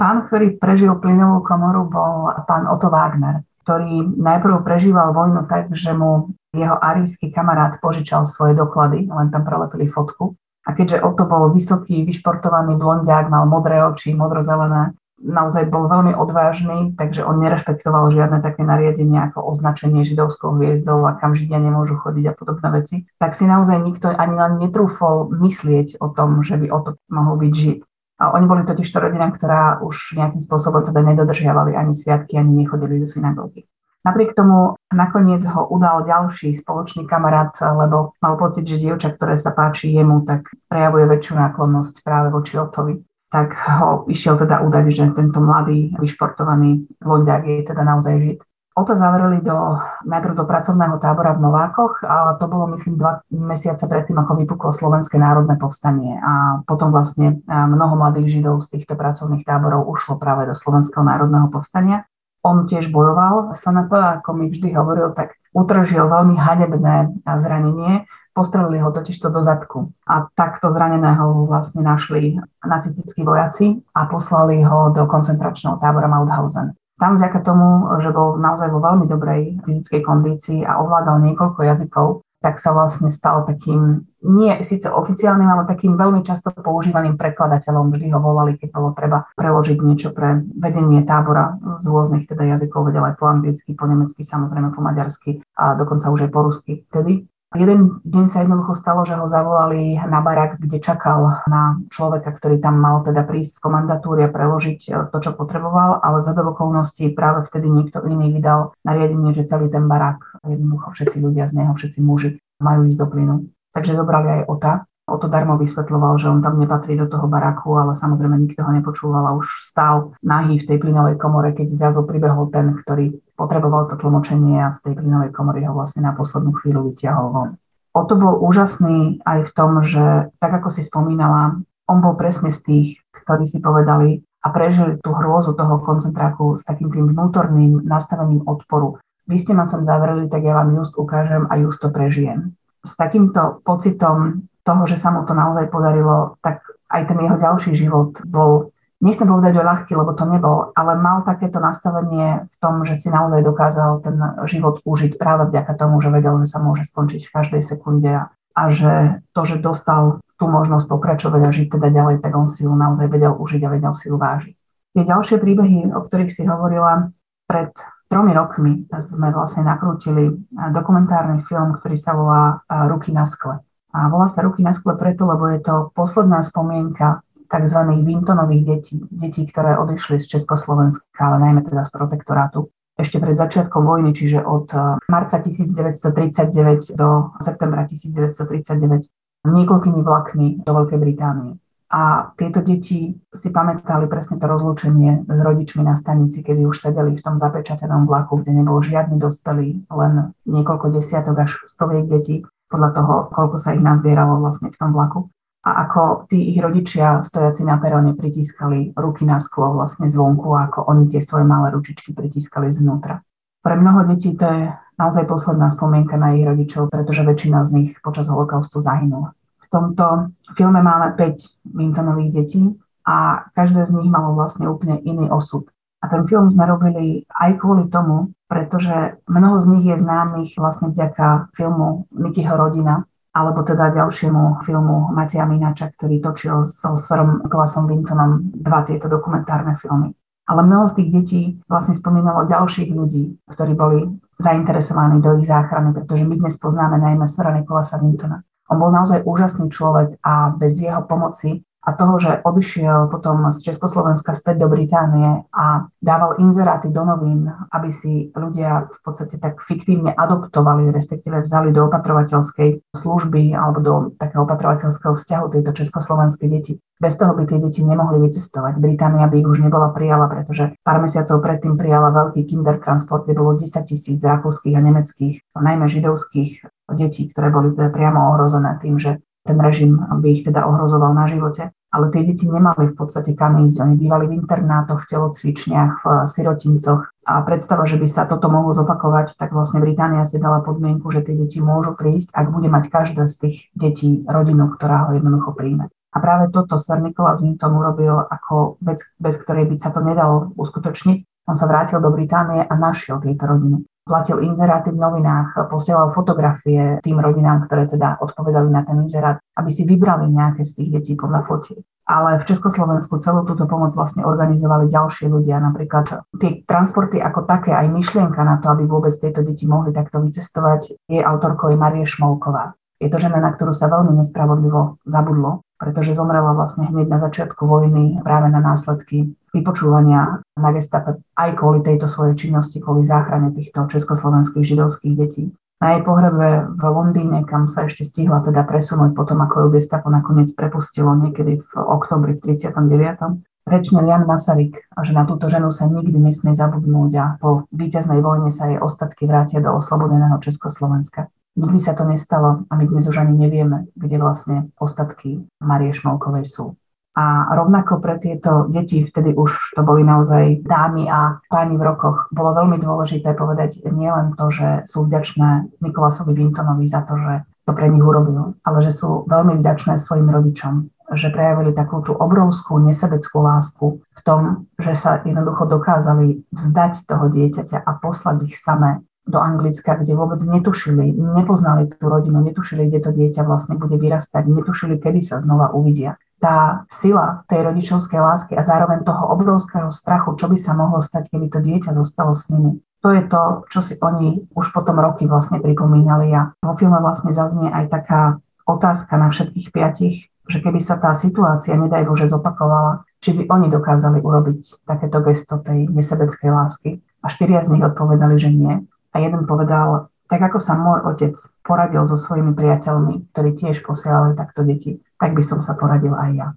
Pán, 0.00 0.24
ktorý 0.24 0.56
prežil 0.56 0.96
plynovú 0.96 1.44
komoru, 1.44 1.84
bol 1.92 2.32
pán 2.48 2.64
Otto 2.64 2.88
Wagner, 2.88 3.44
ktorý 3.68 4.08
najprv 4.16 4.64
prežíval 4.64 5.12
vojnu 5.12 5.44
tak, 5.52 5.68
že 5.76 5.92
mu 5.92 6.32
jeho 6.56 6.80
arísky 6.80 7.28
kamarát 7.28 7.76
požičal 7.76 8.24
svoje 8.24 8.56
doklady, 8.56 9.04
len 9.04 9.28
tam 9.28 9.44
prelepili 9.44 9.84
fotku 9.84 10.32
a 10.66 10.70
keďže 10.74 11.06
Otto 11.06 11.30
bol 11.30 11.54
vysoký, 11.54 12.02
vyšportovaný 12.02 12.74
blondiak, 12.74 13.30
mal 13.30 13.46
modré 13.46 13.78
oči, 13.86 14.18
modrozelené, 14.18 14.98
naozaj 15.22 15.70
bol 15.72 15.88
veľmi 15.88 16.12
odvážny, 16.12 16.92
takže 16.98 17.24
on 17.24 17.40
nerešpektoval 17.40 18.12
žiadne 18.12 18.44
také 18.44 18.66
nariadenie 18.66 19.16
ako 19.30 19.46
označenie 19.48 20.04
židovskou 20.04 20.58
hviezdou 20.58 21.06
a 21.08 21.16
kam 21.16 21.32
židia 21.38 21.56
nemôžu 21.56 21.96
chodiť 21.96 22.24
a 22.28 22.36
podobné 22.36 22.68
veci, 22.74 22.96
tak 23.16 23.32
si 23.32 23.48
naozaj 23.48 23.80
nikto 23.80 24.12
ani 24.12 24.34
len 24.36 24.52
netrúfol 24.60 25.30
myslieť 25.32 26.02
o 26.02 26.12
tom, 26.12 26.42
že 26.42 26.58
by 26.60 26.66
Otto 26.68 27.00
mohol 27.08 27.40
byť 27.46 27.52
žid. 27.54 27.80
A 28.16 28.32
oni 28.32 28.48
boli 28.48 28.64
totiž 28.64 28.88
to 28.88 28.98
rodina, 28.98 29.28
ktorá 29.28 29.84
už 29.84 30.16
nejakým 30.16 30.40
spôsobom 30.40 30.88
teda 30.88 31.04
nedodržiavali 31.04 31.76
ani 31.76 31.92
sviatky, 31.92 32.40
ani 32.40 32.64
nechodili 32.64 33.04
do 33.04 33.08
synagógy. 33.08 33.68
Napriek 34.06 34.38
tomu 34.38 34.78
nakoniec 34.94 35.42
ho 35.50 35.66
udal 35.66 36.06
ďalší 36.06 36.54
spoločný 36.54 37.10
kamarát, 37.10 37.50
lebo 37.58 38.14
mal 38.22 38.38
pocit, 38.38 38.62
že 38.62 38.78
dievča, 38.78 39.18
ktoré 39.18 39.34
sa 39.34 39.50
páči 39.50 39.90
jemu, 39.90 40.22
tak 40.22 40.46
prejavuje 40.70 41.10
väčšiu 41.10 41.34
náklonnosť 41.34 42.06
práve 42.06 42.30
voči 42.30 42.54
Otovi. 42.54 43.02
Tak 43.26 43.58
ho 43.82 44.06
išiel 44.06 44.38
teda 44.38 44.62
udať, 44.62 44.84
že 44.94 45.10
tento 45.10 45.42
mladý, 45.42 45.90
vyšportovaný 45.98 46.86
londiak 47.02 47.42
je 47.50 47.66
teda 47.66 47.82
naozaj 47.82 48.14
žid. 48.22 48.38
Oto 48.76 48.92
zavreli 48.92 49.40
do, 49.40 49.80
najprv 50.04 50.36
do 50.36 50.44
pracovného 50.44 51.00
tábora 51.00 51.32
v 51.32 51.42
Novákoch 51.48 52.04
a 52.04 52.36
to 52.36 52.44
bolo 52.44 52.68
myslím 52.76 53.00
dva 53.00 53.24
mesiace 53.32 53.88
predtým, 53.88 54.20
ako 54.20 54.36
vypuklo 54.36 54.70
Slovenské 54.70 55.16
národné 55.16 55.56
povstanie 55.56 56.20
a 56.20 56.60
potom 56.62 56.92
vlastne 56.92 57.40
mnoho 57.48 57.96
mladých 57.96 58.38
Židov 58.38 58.60
z 58.62 58.76
týchto 58.76 58.94
pracovných 58.94 59.48
táborov 59.48 59.88
ušlo 59.88 60.20
práve 60.20 60.44
do 60.44 60.54
Slovenského 60.54 61.02
národného 61.02 61.48
povstania 61.48 62.04
on 62.46 62.70
tiež 62.70 62.94
bojoval 62.94 63.50
sa 63.58 63.74
na 63.74 63.90
to, 63.90 63.98
ako 63.98 64.30
mi 64.38 64.46
vždy 64.54 64.70
hovoril, 64.78 65.10
tak 65.10 65.34
utržil 65.50 66.06
veľmi 66.06 66.38
hanebné 66.38 67.26
zranenie, 67.26 68.06
postrelili 68.36 68.78
ho 68.78 68.92
totižto 68.92 69.32
do 69.32 69.40
zadku. 69.42 69.90
A 70.06 70.30
takto 70.36 70.68
zraneného 70.70 71.48
vlastne 71.48 71.82
našli 71.82 72.38
nacistickí 72.62 73.24
vojaci 73.24 73.80
a 73.96 74.04
poslali 74.06 74.60
ho 74.62 74.92
do 74.92 75.08
koncentračného 75.08 75.80
tábora 75.80 76.06
Mauthausen. 76.06 76.76
Tam 76.96 77.20
vďaka 77.20 77.44
tomu, 77.44 78.00
že 78.00 78.08
bol 78.08 78.40
naozaj 78.40 78.72
vo 78.72 78.80
veľmi 78.80 79.04
dobrej 79.04 79.60
fyzickej 79.68 80.00
kondícii 80.00 80.60
a 80.64 80.80
ovládal 80.80 81.20
niekoľko 81.28 81.60
jazykov, 81.60 82.24
tak 82.46 82.62
sa 82.62 82.70
vlastne 82.70 83.10
stal 83.10 83.42
takým, 83.42 84.06
nie 84.22 84.54
síce 84.62 84.86
oficiálnym, 84.86 85.50
ale 85.50 85.66
takým 85.66 85.98
veľmi 85.98 86.22
často 86.22 86.54
používaným 86.54 87.18
prekladateľom. 87.18 87.90
Vždy 87.90 88.14
ho 88.14 88.22
volali, 88.22 88.54
keď 88.54 88.70
bolo 88.70 88.94
treba 88.94 89.26
preložiť 89.34 89.82
niečo 89.82 90.14
pre 90.14 90.46
vedenie 90.54 91.02
tábora 91.02 91.58
z 91.82 91.90
rôznych 91.90 92.30
teda 92.30 92.54
jazykov, 92.54 92.86
vedel 92.86 93.02
aj 93.02 93.18
po 93.18 93.26
anglicky, 93.26 93.74
po 93.74 93.90
nemecky, 93.90 94.22
samozrejme 94.22 94.70
po 94.70 94.78
maďarsky 94.78 95.42
a 95.58 95.74
dokonca 95.74 96.06
už 96.14 96.30
aj 96.30 96.30
po 96.30 96.40
rusky 96.46 96.72
vtedy. 96.86 97.26
Jeden 97.54 98.02
deň 98.02 98.26
sa 98.26 98.42
jednoducho 98.42 98.74
stalo, 98.74 99.06
že 99.06 99.14
ho 99.14 99.30
zavolali 99.30 99.94
na 100.02 100.18
barak, 100.18 100.58
kde 100.58 100.82
čakal 100.82 101.46
na 101.46 101.78
človeka, 101.94 102.34
ktorý 102.34 102.58
tam 102.58 102.82
mal 102.82 103.06
teda 103.06 103.22
prísť 103.22 103.62
z 103.62 103.62
komandatúry 103.62 104.26
a 104.26 104.34
preložiť 104.34 104.80
e, 104.90 104.90
to, 105.14 105.18
čo 105.22 105.30
potreboval, 105.38 106.02
ale 106.02 106.26
za 106.26 106.34
okolností 106.34 107.14
práve 107.14 107.46
vtedy 107.46 107.70
niekto 107.70 108.02
iný 108.02 108.34
vydal 108.34 108.74
nariadenie, 108.82 109.30
že 109.30 109.46
celý 109.46 109.70
ten 109.70 109.86
barak, 109.86 110.26
jednoducho 110.42 110.90
všetci 110.90 111.22
ľudia 111.22 111.46
z 111.46 111.62
neho, 111.62 111.72
všetci 111.78 112.02
muži 112.02 112.42
majú 112.58 112.90
ísť 112.90 112.98
do 112.98 113.06
plynu. 113.06 113.34
Takže 113.70 113.94
zobrali 113.94 114.42
aj 114.42 114.42
Ota 114.50 114.72
O 115.06 115.22
to 115.22 115.30
darmo 115.30 115.54
vysvetloval, 115.54 116.18
že 116.18 116.26
on 116.26 116.42
tam 116.42 116.58
nepatrí 116.58 116.98
do 116.98 117.06
toho 117.06 117.30
baraku, 117.30 117.78
ale 117.78 117.94
samozrejme 117.94 118.42
nikto 118.42 118.66
ho 118.66 118.74
nepočúval 118.74 119.30
a 119.30 119.36
už 119.38 119.46
stál 119.62 120.18
nahý 120.18 120.58
v 120.58 120.66
tej 120.66 120.82
plynovej 120.82 121.14
komore, 121.14 121.54
keď 121.54 121.70
zrazu 121.70 122.02
pribehol 122.02 122.50
ten, 122.50 122.74
ktorý 122.74 123.22
potreboval 123.38 123.86
to 123.86 123.94
tlmočenie 123.94 124.66
a 124.66 124.74
z 124.74 124.90
tej 124.90 124.94
plynovej 124.98 125.30
komory 125.30 125.62
ho 125.62 125.78
vlastne 125.78 126.02
na 126.02 126.10
poslednú 126.10 126.58
chvíľu 126.58 126.90
vyťahol 126.90 127.26
von. 127.30 127.50
O 127.94 128.02
to 128.02 128.18
bol 128.18 128.34
úžasný 128.42 129.22
aj 129.22 129.46
v 129.46 129.50
tom, 129.54 129.78
že 129.86 130.34
tak 130.42 130.52
ako 130.58 130.74
si 130.74 130.82
spomínala, 130.82 131.62
on 131.86 131.98
bol 132.02 132.18
presne 132.18 132.50
z 132.50 132.58
tých, 132.66 132.88
ktorí 133.14 133.46
si 133.46 133.62
povedali 133.62 134.26
a 134.42 134.50
prežili 134.50 134.98
tú 134.98 135.14
hrôzu 135.14 135.54
toho 135.54 135.86
koncentráku 135.86 136.58
s 136.58 136.66
takým 136.66 136.90
tým 136.90 137.14
vnútorným 137.14 137.86
nastavením 137.86 138.42
odporu. 138.42 138.98
Vy 139.30 139.38
ste 139.38 139.54
ma 139.54 139.62
sem 139.62 139.86
zavreli, 139.86 140.26
tak 140.26 140.42
ja 140.42 140.58
vám 140.58 140.74
just 140.74 140.98
ukážem 140.98 141.46
a 141.46 141.58
just 141.62 141.78
to 141.78 141.94
prežijem. 141.94 142.58
S 142.82 142.98
takýmto 142.98 143.62
pocitom 143.62 144.46
toho, 144.66 144.82
že 144.90 144.98
sa 144.98 145.14
mu 145.14 145.22
to 145.22 145.32
naozaj 145.32 145.70
podarilo, 145.70 146.34
tak 146.42 146.66
aj 146.90 147.06
ten 147.06 147.18
jeho 147.22 147.38
ďalší 147.38 147.78
život 147.78 148.18
bol, 148.26 148.74
nechcem 148.98 149.30
povedať, 149.30 149.62
že 149.62 149.62
ľahký, 149.62 149.92
lebo 149.94 150.10
to 150.18 150.26
nebol, 150.26 150.74
ale 150.74 150.98
mal 150.98 151.22
takéto 151.22 151.62
nastavenie 151.62 152.50
v 152.50 152.56
tom, 152.58 152.82
že 152.82 152.98
si 152.98 153.06
naozaj 153.06 153.46
dokázal 153.46 154.02
ten 154.02 154.18
život 154.50 154.82
užiť 154.82 155.14
práve 155.14 155.46
vďaka 155.46 155.72
tomu, 155.78 156.02
že 156.02 156.10
vedel, 156.10 156.42
že 156.42 156.50
sa 156.50 156.58
môže 156.58 156.82
skončiť 156.82 157.30
v 157.30 157.34
každej 157.34 157.62
sekunde 157.62 158.10
a, 158.10 158.24
a 158.58 158.62
že 158.74 159.22
to, 159.30 159.46
že 159.46 159.62
dostal 159.62 160.18
tú 160.36 160.50
možnosť 160.50 160.90
pokračovať 160.90 161.40
a 161.46 161.54
žiť 161.54 161.66
teda 161.78 161.88
ďalej, 161.94 162.16
tak 162.20 162.34
on 162.34 162.50
si 162.50 162.66
ju 162.66 162.72
naozaj 162.74 163.06
vedel 163.08 163.32
užiť 163.38 163.62
a 163.64 163.72
vedel 163.72 163.92
si 163.96 164.10
ju 164.10 164.18
vážiť. 164.18 164.56
Tie 164.96 165.04
ďalšie 165.04 165.36
príbehy, 165.40 165.92
o 165.92 166.00
ktorých 166.04 166.32
si 166.32 166.42
hovorila, 166.44 167.12
pred 167.46 167.72
tromi 168.08 168.32
rokmi 168.32 168.88
sme 169.00 169.28
vlastne 169.34 169.66
nakrútili 169.66 170.34
dokumentárny 170.72 171.42
film, 171.44 171.76
ktorý 171.78 171.96
sa 171.98 172.16
volá 172.16 172.64
Ruky 172.68 173.12
na 173.12 173.28
skle. 173.28 173.65
A 173.96 174.12
volá 174.12 174.28
sa 174.28 174.44
Ruky 174.44 174.60
na 174.60 174.76
skle 174.76 174.92
preto, 175.00 175.24
lebo 175.24 175.48
je 175.48 175.64
to 175.64 175.88
posledná 175.96 176.44
spomienka 176.44 177.24
tzv. 177.48 177.80
Vintonových 178.04 178.62
detí, 178.68 179.00
detí, 179.08 179.48
ktoré 179.48 179.80
odišli 179.80 180.20
z 180.20 180.36
Československa, 180.36 181.16
ale 181.16 181.40
najmä 181.40 181.60
teda 181.64 181.88
z 181.88 181.90
protektorátu 181.96 182.68
ešte 182.96 183.20
pred 183.20 183.36
začiatkom 183.36 183.84
vojny, 183.84 184.16
čiže 184.16 184.40
od 184.40 184.72
eh, 184.72 184.96
marca 185.12 185.36
1939 185.40 186.96
do 186.96 187.36
septembra 187.44 187.84
1939 187.84 189.12
niekoľkými 189.46 190.00
vlakmi 190.00 190.46
do 190.64 190.70
Veľkej 190.72 190.98
Británie. 190.98 191.60
A 191.86 192.34
tieto 192.34 192.66
deti 192.66 193.14
si 193.30 193.48
pamätali 193.54 194.10
presne 194.10 194.42
to 194.42 194.50
rozlúčenie 194.50 195.22
s 195.30 195.38
rodičmi 195.38 195.86
na 195.86 195.94
stanici, 195.94 196.42
kedy 196.42 196.66
už 196.66 196.82
sedeli 196.82 197.14
v 197.14 197.22
tom 197.22 197.38
zapečatenom 197.38 198.10
vlaku, 198.10 198.42
kde 198.42 198.58
nebol 198.58 198.82
žiadny 198.82 199.22
dospelý, 199.22 199.86
len 199.86 200.34
niekoľko 200.50 200.90
desiatok 200.90 201.46
až 201.46 201.62
stoviek 201.70 202.10
detí 202.10 202.42
podľa 202.66 202.90
toho, 202.90 203.14
koľko 203.30 203.56
sa 203.62 203.78
ich 203.78 203.82
nazbieralo 203.82 204.42
vlastne 204.42 204.74
v 204.74 204.78
tom 204.82 204.90
vlaku. 204.90 205.30
A 205.66 205.86
ako 205.86 206.26
tí 206.30 206.54
ich 206.54 206.58
rodičia 206.58 207.22
stojaci 207.22 207.62
na 207.66 207.78
peróne 207.78 208.14
pritískali 208.14 208.94
ruky 208.94 209.26
na 209.26 209.38
sklo 209.38 209.74
vlastne 209.74 210.06
zvonku 210.10 210.46
a 210.54 210.70
ako 210.70 210.90
oni 210.90 211.10
tie 211.10 211.22
svoje 211.22 211.46
malé 211.46 211.74
ručičky 211.74 212.14
pritískali 212.14 212.70
zvnútra. 212.70 213.22
Pre 213.62 213.74
mnoho 213.74 214.06
detí 214.06 214.34
to 214.38 214.46
je 214.46 214.70
naozaj 214.98 215.26
posledná 215.26 215.70
spomienka 215.70 216.14
na 216.18 216.38
ich 216.38 216.46
rodičov, 216.46 216.90
pretože 216.90 217.26
väčšina 217.26 217.66
z 217.66 217.70
nich 217.74 217.90
počas 217.98 218.30
holokaustu 218.30 218.78
zahynula. 218.78 219.34
V 219.66 219.68
tomto 219.68 220.30
filme 220.54 220.78
máme 220.78 221.18
5 221.18 221.74
Mintonových 221.74 222.30
detí 222.30 222.62
a 223.02 223.46
každé 223.50 223.82
z 223.82 223.98
nich 223.98 224.08
malo 224.10 224.38
vlastne 224.38 224.70
úplne 224.70 225.02
iný 225.02 225.26
osud. 225.26 225.66
A 225.98 226.06
ten 226.06 226.22
film 226.22 226.46
sme 226.46 226.70
robili 226.70 227.26
aj 227.34 227.58
kvôli 227.58 227.90
tomu, 227.90 228.30
pretože 228.46 229.18
mnoho 229.26 229.58
z 229.58 229.66
nich 229.74 229.84
je 229.90 229.96
známych 229.98 230.54
vlastne 230.54 230.94
vďaka 230.94 231.50
filmu 231.50 232.06
Mikyho 232.14 232.54
rodina, 232.54 233.02
alebo 233.34 233.66
teda 233.66 233.90
ďalšiemu 233.90 234.62
filmu 234.62 235.10
Mateja 235.10 235.44
Minača, 235.44 235.90
ktorý 235.92 236.22
točil 236.22 236.64
so 236.64 236.94
Sorom 236.96 237.42
Nikolasom 237.42 237.90
Vintonom 237.90 238.54
dva 238.54 238.86
tieto 238.86 239.10
dokumentárne 239.10 239.74
filmy. 239.76 240.14
Ale 240.46 240.62
mnoho 240.62 240.86
z 240.86 240.94
tých 241.02 241.10
detí 241.10 241.42
vlastne 241.66 241.98
spomínalo 241.98 242.46
ďalších 242.46 242.94
ľudí, 242.94 243.42
ktorí 243.50 243.72
boli 243.74 244.06
zainteresovaní 244.38 245.18
do 245.18 245.34
ich 245.42 245.48
záchrany, 245.50 245.90
pretože 245.90 246.22
my 246.22 246.38
dnes 246.38 246.54
poznáme 246.54 247.02
najmä 247.02 247.26
Sora 247.26 247.50
Nikolasa 247.50 247.98
Vintona. 247.98 248.46
On 248.66 248.76
bol 248.78 248.90
naozaj 248.90 249.22
úžasný 249.22 249.70
človek 249.70 250.18
a 250.26 250.50
bez 250.54 250.82
jeho 250.82 251.02
pomoci 251.06 251.66
a 251.86 251.94
toho, 251.94 252.18
že 252.18 252.42
odišiel 252.42 253.06
potom 253.14 253.46
z 253.54 253.70
Československa 253.70 254.34
späť 254.34 254.66
do 254.66 254.68
Británie 254.68 255.46
a 255.54 255.86
dával 256.02 256.34
inzeráty 256.42 256.90
do 256.90 257.06
novín, 257.06 257.46
aby 257.70 257.94
si 257.94 258.34
ľudia 258.34 258.90
v 258.90 258.98
podstate 259.06 259.38
tak 259.38 259.62
fiktívne 259.62 260.10
adoptovali, 260.10 260.90
respektíve 260.90 261.46
vzali 261.46 261.70
do 261.70 261.86
opatrovateľskej 261.86 262.90
služby 262.90 263.54
alebo 263.54 263.78
do 263.78 263.94
takého 264.18 264.42
opatrovateľského 264.42 265.14
vzťahu 265.14 265.44
tejto 265.54 265.70
československé 265.78 266.50
deti. 266.50 266.82
Bez 266.98 267.22
toho 267.22 267.38
by 267.38 267.46
tie 267.46 267.62
deti 267.62 267.86
nemohli 267.86 268.18
vycestovať. 268.18 268.82
Británia 268.82 269.30
by 269.30 269.38
ich 269.38 269.46
už 269.46 269.62
nebola 269.62 269.94
prijala, 269.94 270.26
pretože 270.26 270.74
pár 270.82 270.98
mesiacov 270.98 271.38
predtým 271.38 271.78
prijala 271.78 272.10
veľký 272.10 272.50
kindertransport, 272.50 273.30
kde 273.30 273.38
bolo 273.38 273.62
10 273.62 273.86
tisíc 273.86 274.18
rakúskych 274.26 274.74
a 274.74 274.82
nemeckých, 274.82 275.38
najmä 275.54 275.86
židovských 275.86 276.66
detí, 276.94 277.26
ktoré 277.30 277.50
boli 277.50 277.74
teda 277.74 277.90
priamo 277.90 278.30
ohrozené 278.34 278.78
tým, 278.78 279.00
že 279.00 279.18
ten 279.46 279.58
režim 279.62 279.94
by 279.96 280.26
ich 280.26 280.42
teda 280.42 280.66
ohrozoval 280.66 281.14
na 281.14 281.30
živote. 281.30 281.70
Ale 281.94 282.10
tie 282.10 282.26
deti 282.26 282.44
nemali 282.50 282.92
v 282.92 282.98
podstate 282.98 283.32
kam 283.38 283.62
ísť. 283.62 283.78
Oni 283.80 283.94
bývali 283.94 284.26
v 284.28 284.42
internátoch, 284.42 285.06
v 285.06 285.10
telocvičniach, 285.16 285.92
v 286.02 286.06
sirotincoch. 286.28 287.08
A 287.24 287.40
predstava, 287.46 287.86
že 287.86 287.96
by 287.96 288.10
sa 288.10 288.26
toto 288.26 288.50
mohlo 288.50 288.74
zopakovať, 288.74 289.38
tak 289.38 289.54
vlastne 289.54 289.80
Británia 289.80 290.26
si 290.26 290.36
dala 290.42 290.60
podmienku, 290.60 291.08
že 291.14 291.24
tie 291.24 291.38
deti 291.38 291.62
môžu 291.62 291.94
prísť, 291.94 292.34
ak 292.36 292.52
bude 292.52 292.68
mať 292.68 292.90
každé 292.90 293.22
z 293.30 293.34
tých 293.38 293.56
detí 293.72 294.26
rodinu, 294.26 294.76
ktorá 294.76 295.08
ho 295.08 295.10
jednoducho 295.16 295.56
príjme. 295.56 295.88
A 296.12 296.16
práve 296.20 296.52
toto 296.52 296.76
Sir 296.76 297.00
Nicholas 297.00 297.40
Winton 297.40 297.72
urobil 297.72 298.28
ako 298.28 298.76
vec, 298.82 299.00
bez 299.16 299.40
ktorej 299.40 299.70
by 299.70 299.76
sa 299.78 299.94
to 299.94 300.02
nedalo 300.02 300.52
uskutočniť. 300.58 301.48
On 301.48 301.54
sa 301.54 301.70
vrátil 301.70 302.02
do 302.02 302.10
Británie 302.10 302.66
a 302.66 302.74
našiel 302.76 303.22
tieto 303.22 303.46
rodiny 303.46 303.86
platil 304.06 304.38
inzeráty 304.46 304.94
v 304.94 305.02
novinách, 305.02 305.66
posielal 305.66 306.14
fotografie 306.14 307.02
tým 307.02 307.18
rodinám, 307.18 307.66
ktoré 307.66 307.90
teda 307.90 308.22
odpovedali 308.22 308.70
na 308.70 308.86
ten 308.86 309.02
inzerát, 309.02 309.42
aby 309.58 309.70
si 309.74 309.82
vybrali 309.82 310.30
nejaké 310.30 310.62
z 310.62 310.72
tých 310.78 310.90
detí 310.94 311.12
podľa 311.18 311.42
fotiek. 311.42 311.82
Ale 312.06 312.38
v 312.38 312.46
Československu 312.46 313.18
celú 313.18 313.42
túto 313.42 313.66
pomoc 313.66 313.90
vlastne 313.98 314.22
organizovali 314.22 314.86
ďalšie 314.86 315.26
ľudia. 315.26 315.58
Napríklad 315.58 316.22
tie 316.38 316.62
transporty 316.62 317.18
ako 317.18 317.50
také, 317.50 317.74
aj 317.74 317.90
myšlienka 317.90 318.46
na 318.46 318.62
to, 318.62 318.70
aby 318.70 318.86
vôbec 318.86 319.10
tieto 319.10 319.42
deti 319.42 319.66
mohli 319.66 319.90
takto 319.90 320.22
vycestovať, 320.22 321.10
je 321.10 321.18
autorkou 321.18 321.74
Marie 321.74 322.06
Šmolková. 322.06 322.78
Je 323.02 323.10
to 323.10 323.18
žena, 323.18 323.42
na 323.42 323.50
ktorú 323.50 323.74
sa 323.74 323.90
veľmi 323.90 324.22
nespravodlivo 324.22 325.02
zabudlo, 325.02 325.65
pretože 325.76 326.16
zomrela 326.16 326.56
vlastne 326.56 326.88
hneď 326.88 327.06
na 327.08 327.18
začiatku 327.20 327.62
vojny 327.64 328.20
práve 328.24 328.48
na 328.48 328.60
následky 328.60 329.36
vypočúvania 329.52 330.40
na 330.56 330.70
gestape 330.72 331.20
aj 331.36 331.50
kvôli 331.56 331.80
tejto 331.84 332.08
svojej 332.08 332.36
činnosti, 332.36 332.80
kvôli 332.80 333.04
záchrane 333.04 333.52
týchto 333.52 333.88
československých 333.88 334.64
židovských 334.64 335.14
detí. 335.16 335.52
Na 335.76 335.92
jej 335.92 336.02
pohrebe 336.08 336.72
v 336.72 336.82
Londýne, 336.88 337.44
kam 337.44 337.68
sa 337.68 337.84
ešte 337.84 338.00
stihla 338.00 338.40
teda 338.40 338.64
presunúť 338.64 339.12
potom, 339.12 339.44
ako 339.44 339.68
ju 339.68 339.76
gestapo 339.76 340.08
nakoniec 340.08 340.48
prepustilo 340.56 341.12
niekedy 341.12 341.60
v 341.60 341.72
oktobri 341.76 342.32
v 342.32 342.56
39. 342.56 343.44
Rečne 343.66 344.00
Jan 344.06 344.24
Masaryk, 344.24 344.78
že 345.04 345.12
na 345.12 345.28
túto 345.28 345.50
ženu 345.52 345.74
sa 345.74 345.90
nikdy 345.90 346.16
nesmie 346.16 346.56
zabudnúť 346.56 347.12
a 347.18 347.24
po 347.36 347.68
víťaznej 347.74 348.22
vojne 348.24 348.54
sa 348.54 348.72
jej 348.72 348.78
ostatky 348.80 349.28
vrátia 349.28 349.60
do 349.60 349.74
oslobodeného 349.76 350.38
Československa. 350.40 351.28
Nikdy 351.56 351.80
sa 351.80 351.96
to 351.96 352.04
nestalo 352.04 352.68
a 352.68 352.72
my 352.76 352.84
dnes 352.84 353.08
už 353.08 353.16
ani 353.16 353.32
nevieme, 353.32 353.88
kde 353.96 354.20
vlastne 354.20 354.56
ostatky 354.76 355.40
Marie 355.56 355.96
Šmolkovej 355.96 356.44
sú. 356.44 356.76
A 357.16 357.48
rovnako 357.56 358.04
pre 358.04 358.20
tieto 358.20 358.68
deti, 358.68 359.00
vtedy 359.00 359.32
už 359.32 359.72
to 359.72 359.80
boli 359.80 360.04
naozaj 360.04 360.60
dámy 360.68 361.08
a 361.08 361.40
páni 361.48 361.80
v 361.80 361.88
rokoch, 361.88 362.28
bolo 362.28 362.52
veľmi 362.52 362.76
dôležité 362.76 363.32
povedať 363.32 363.88
nielen 363.88 364.36
to, 364.36 364.52
že 364.52 364.84
sú 364.84 365.08
vďačné 365.08 365.80
Nikolasovi 365.80 366.36
Vintonovi 366.36 366.84
za 366.84 367.08
to, 367.08 367.16
že 367.16 367.48
to 367.64 367.72
pre 367.72 367.88
nich 367.88 368.04
urobil, 368.04 368.60
ale 368.60 368.78
že 368.84 368.92
sú 368.92 369.24
veľmi 369.24 369.56
vďačné 369.64 369.96
svojim 369.96 370.28
rodičom, 370.28 370.92
že 371.16 371.32
prejavili 371.32 371.72
takú 371.72 372.04
tú 372.04 372.12
obrovskú 372.12 372.76
nesebeckú 372.84 373.40
lásku 373.40 374.04
v 374.04 374.20
tom, 374.20 374.68
že 374.76 374.92
sa 374.92 375.24
jednoducho 375.24 375.64
dokázali 375.64 376.44
vzdať 376.52 377.08
toho 377.08 377.32
dieťaťa 377.32 377.80
a 377.80 377.90
poslať 377.96 378.44
ich 378.44 378.60
samé 378.60 379.00
do 379.26 379.42
Anglicka, 379.42 379.98
kde 379.98 380.14
vôbec 380.14 380.38
netušili, 380.38 381.10
nepoznali 381.12 381.90
tú 381.90 382.06
rodinu, 382.06 382.38
netušili, 382.46 382.86
kde 382.86 383.00
to 383.02 383.10
dieťa 383.10 383.42
vlastne 383.42 383.74
bude 383.74 383.98
vyrastať, 383.98 384.46
netušili, 384.46 385.02
kedy 385.02 385.20
sa 385.20 385.42
znova 385.42 385.74
uvidia. 385.74 386.14
Tá 386.38 386.86
sila 386.86 387.42
tej 387.50 387.66
rodičovskej 387.66 388.20
lásky 388.22 388.52
a 388.54 388.62
zároveň 388.62 389.02
toho 389.02 389.34
obrovského 389.34 389.90
strachu, 389.90 390.38
čo 390.38 390.46
by 390.46 390.56
sa 390.56 390.78
mohlo 390.78 391.02
stať, 391.02 391.32
keby 391.34 391.50
to 391.50 391.58
dieťa 391.58 391.90
zostalo 391.96 392.38
s 392.38 392.48
nimi. 392.54 392.78
To 393.02 393.10
je 393.10 393.22
to, 393.26 393.42
čo 393.70 393.80
si 393.82 393.94
oni 393.98 394.46
už 394.54 394.70
potom 394.70 394.98
roky 395.02 395.26
vlastne 395.26 395.58
pripomínali 395.58 396.30
a 396.32 396.54
vo 396.62 396.74
filme 396.78 396.98
vlastne 397.02 397.34
zaznie 397.34 397.70
aj 397.70 397.90
taká 397.90 398.20
otázka 398.66 399.14
na 399.18 399.30
všetkých 399.30 399.68
piatich, 399.74 400.16
že 400.46 400.58
keby 400.62 400.78
sa 400.78 400.98
tá 400.98 401.10
situácia, 401.14 401.74
nedaj 401.74 402.06
Bože, 402.06 402.30
zopakovala, 402.30 403.02
či 403.18 403.34
by 403.34 403.50
oni 403.50 403.66
dokázali 403.70 404.22
urobiť 404.22 404.86
takéto 404.86 405.18
gesto 405.22 405.58
tej 405.58 405.90
nesebeckej 405.90 406.50
lásky. 406.50 406.90
A 407.22 407.26
štyria 407.26 407.58
z 407.66 407.74
nich 407.74 407.82
odpovedali, 407.82 408.38
že 408.38 408.54
nie. 408.54 408.86
A 409.16 409.24
jeden 409.24 409.48
povedal, 409.48 410.12
tak 410.28 410.44
ako 410.44 410.60
sa 410.60 410.76
môj 410.76 411.08
otec 411.08 411.32
poradil 411.64 412.04
so 412.04 412.20
svojimi 412.20 412.52
priateľmi, 412.52 413.32
ktorí 413.32 413.56
tiež 413.56 413.80
posielali 413.80 414.36
takto 414.36 414.60
deti, 414.60 415.00
tak 415.16 415.32
by 415.32 415.40
som 415.40 415.64
sa 415.64 415.72
poradil 415.72 416.12
aj 416.12 416.30
ja. 416.36 416.48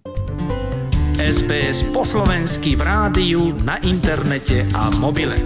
SBS 1.16 1.88
po 1.96 2.04
slovensky 2.04 2.76
v 2.76 2.84
rádiu, 2.84 3.56
na 3.64 3.80
internete 3.80 4.68
a 4.76 4.92
mobile. 5.00 5.40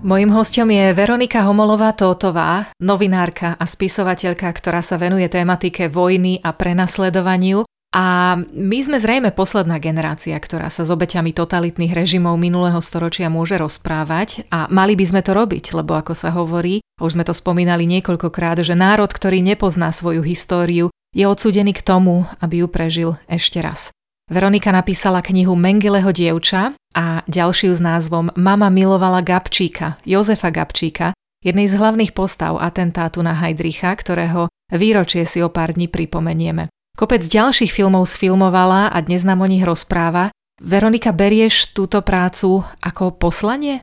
Mojím 0.00 0.32
hostom 0.32 0.72
je 0.72 0.96
Veronika 0.96 1.44
Homolová 1.44 1.92
Tótová, 1.92 2.72
novinárka 2.80 3.60
a 3.60 3.68
spisovateľka, 3.68 4.48
ktorá 4.48 4.80
sa 4.80 4.96
venuje 4.96 5.28
tematike 5.28 5.92
vojny 5.92 6.40
a 6.40 6.56
prenasledovaniu. 6.56 7.68
A 7.92 8.40
my 8.40 8.78
sme 8.80 8.96
zrejme 8.96 9.36
posledná 9.36 9.76
generácia, 9.76 10.32
ktorá 10.40 10.72
sa 10.72 10.80
s 10.80 10.88
obeťami 10.88 11.36
totalitných 11.36 11.92
režimov 11.92 12.40
minulého 12.40 12.80
storočia 12.80 13.28
môže 13.28 13.60
rozprávať 13.60 14.48
a 14.48 14.64
mali 14.72 14.96
by 14.96 15.04
sme 15.04 15.20
to 15.20 15.36
robiť, 15.36 15.76
lebo 15.76 16.00
ako 16.00 16.16
sa 16.16 16.32
hovorí, 16.32 16.80
už 16.96 17.20
sme 17.20 17.24
to 17.28 17.36
spomínali 17.36 17.84
niekoľkokrát, 17.84 18.64
že 18.64 18.72
národ, 18.72 19.12
ktorý 19.12 19.44
nepozná 19.44 19.92
svoju 19.92 20.24
históriu, 20.24 20.88
je 21.12 21.28
odsudený 21.28 21.76
k 21.76 21.84
tomu, 21.84 22.24
aby 22.40 22.64
ju 22.64 22.68
prežil 22.72 23.10
ešte 23.28 23.60
raz. 23.60 23.92
Veronika 24.32 24.72
napísala 24.72 25.20
knihu 25.20 25.52
Mengeleho 25.52 26.08
dievča 26.16 26.72
a 26.96 27.20
ďalšiu 27.28 27.76
s 27.76 27.80
názvom 27.84 28.32
Mama 28.40 28.72
milovala 28.72 29.20
Gabčíka, 29.20 30.00
Jozefa 30.08 30.48
Gabčíka, 30.48 31.12
jednej 31.44 31.68
z 31.68 31.76
hlavných 31.76 32.16
postav 32.16 32.56
atentátu 32.56 33.20
na 33.20 33.36
Heidricha, 33.36 33.92
ktorého 33.92 34.48
výročie 34.72 35.28
si 35.28 35.44
o 35.44 35.52
pár 35.52 35.76
dní 35.76 35.92
pripomenieme. 35.92 36.72
Kopec 36.92 37.24
ďalších 37.24 37.72
filmov 37.72 38.04
sfilmovala 38.04 38.92
a 38.92 39.00
dnes 39.00 39.24
nám 39.24 39.40
o 39.40 39.48
nich 39.48 39.64
rozpráva. 39.64 40.28
Veronika, 40.60 41.08
berieš 41.16 41.72
túto 41.72 42.04
prácu 42.04 42.60
ako 42.84 43.16
poslanie? 43.16 43.80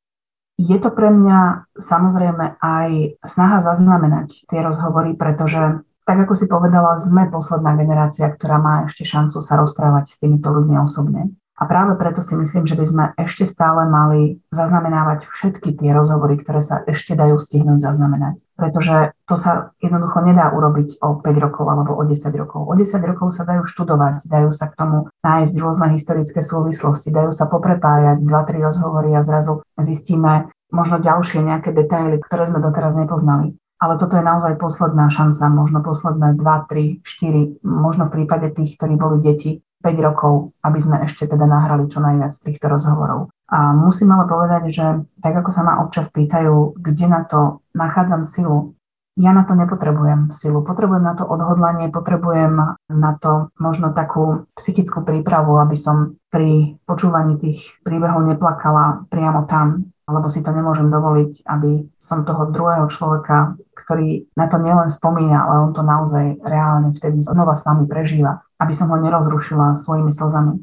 Je 0.61 0.77
to 0.77 0.93
pre 0.93 1.09
mňa 1.09 1.73
samozrejme 1.73 2.61
aj 2.61 3.17
snaha 3.25 3.65
zaznamenať 3.65 4.45
tie 4.45 4.61
rozhovory, 4.61 5.17
pretože 5.17 5.81
tak 6.05 6.25
ako 6.25 6.33
si 6.37 6.45
povedala, 6.45 7.01
sme 7.01 7.33
posledná 7.33 7.73
generácia, 7.81 8.29
ktorá 8.29 8.61
má 8.61 8.85
ešte 8.85 9.01
šancu 9.05 9.41
sa 9.41 9.57
rozprávať 9.57 10.05
s 10.13 10.21
týmito 10.21 10.53
ľuďmi 10.53 10.77
osobne. 10.77 11.33
A 11.59 11.67
práve 11.67 11.99
preto 11.99 12.23
si 12.23 12.39
myslím, 12.39 12.63
že 12.63 12.79
by 12.79 12.85
sme 12.87 13.03
ešte 13.19 13.43
stále 13.43 13.83
mali 13.91 14.39
zaznamenávať 14.47 15.27
všetky 15.27 15.75
tie 15.75 15.91
rozhovory, 15.91 16.39
ktoré 16.39 16.63
sa 16.63 16.79
ešte 16.87 17.19
dajú 17.19 17.35
stihnúť 17.35 17.83
zaznamenať. 17.83 18.39
Pretože 18.55 19.11
to 19.27 19.35
sa 19.35 19.75
jednoducho 19.83 20.23
nedá 20.23 20.55
urobiť 20.55 21.03
o 21.03 21.19
5 21.19 21.43
rokov 21.43 21.67
alebo 21.67 21.99
o 21.99 22.03
10 22.07 22.31
rokov. 22.39 22.63
O 22.63 22.73
10 22.79 23.03
rokov 23.03 23.35
sa 23.35 23.43
dajú 23.43 23.67
študovať, 23.67 24.23
dajú 24.23 24.55
sa 24.55 24.71
k 24.71 24.79
tomu 24.79 25.11
nájsť 25.19 25.55
rôzne 25.59 25.91
historické 25.91 26.39
súvislosti, 26.39 27.11
dajú 27.11 27.35
sa 27.35 27.51
poprepájať 27.51 28.23
2-3 28.23 28.63
rozhovory 28.63 29.11
a 29.19 29.27
zrazu 29.27 29.59
zistíme 29.75 30.47
možno 30.71 31.03
ďalšie 31.03 31.43
nejaké 31.43 31.75
detaily, 31.75 32.23
ktoré 32.23 32.47
sme 32.47 32.63
doteraz 32.63 32.95
nepoznali. 32.95 33.59
Ale 33.79 33.95
toto 33.95 34.19
je 34.19 34.23
naozaj 34.23 34.59
posledná 34.59 35.07
šanca, 35.07 35.47
možno 35.51 35.79
posledné 35.79 36.35
2, 36.35 36.43
3, 36.43 37.03
4, 37.03 37.63
možno 37.63 38.07
v 38.07 38.13
prípade 38.15 38.51
tých, 38.51 38.75
ktorí 38.75 38.99
boli 38.99 39.23
deti, 39.23 39.63
5 39.79 40.07
rokov, 40.07 40.51
aby 40.63 40.79
sme 40.79 41.03
ešte 41.07 41.27
teda 41.27 41.47
nahrali 41.47 41.87
čo 41.87 42.03
najviac 42.03 42.35
týchto 42.35 42.67
rozhovorov. 42.67 43.31
A 43.49 43.73
musím 43.73 44.13
ale 44.13 44.29
povedať, 44.29 44.69
že 44.69 44.85
tak 45.23 45.33
ako 45.39 45.49
sa 45.49 45.65
ma 45.65 45.81
občas 45.81 46.11
pýtajú, 46.13 46.77
kde 46.77 47.05
na 47.09 47.25
to 47.25 47.63
nachádzam 47.73 48.27
silu, 48.27 48.77
ja 49.19 49.35
na 49.35 49.43
to 49.43 49.51
nepotrebujem 49.51 50.31
silu. 50.31 50.63
Potrebujem 50.63 51.03
na 51.03 51.11
to 51.11 51.27
odhodlanie, 51.27 51.91
potrebujem 51.91 52.79
na 52.87 53.11
to 53.19 53.51
možno 53.59 53.91
takú 53.91 54.47
psychickú 54.55 55.03
prípravu, 55.03 55.59
aby 55.59 55.75
som 55.75 56.15
pri 56.31 56.79
počúvaní 56.87 57.35
tých 57.35 57.67
príbehov 57.83 58.23
neplakala 58.23 59.11
priamo 59.11 59.43
tam, 59.43 59.91
lebo 60.07 60.31
si 60.31 60.39
to 60.39 60.55
nemôžem 60.55 60.87
dovoliť, 60.87 61.43
aby 61.51 61.91
som 61.99 62.23
toho 62.23 62.47
druhého 62.47 62.87
človeka, 62.87 63.59
ktorý 63.89 64.29
na 64.37 64.45
to 64.45 64.61
nielen 64.61 64.93
spomína, 64.93 65.49
ale 65.49 65.55
on 65.65 65.71
to 65.73 65.81
naozaj 65.81 66.37
reálne 66.45 66.93
vtedy 66.93 67.25
znova 67.25 67.57
s 67.57 67.65
nami 67.65 67.89
prežíva 67.89 68.45
aby 68.59 68.73
som 68.75 68.91
ho 68.91 68.97
nerozrušila 68.99 69.79
svojimi 69.79 70.11
slzami. 70.11 70.59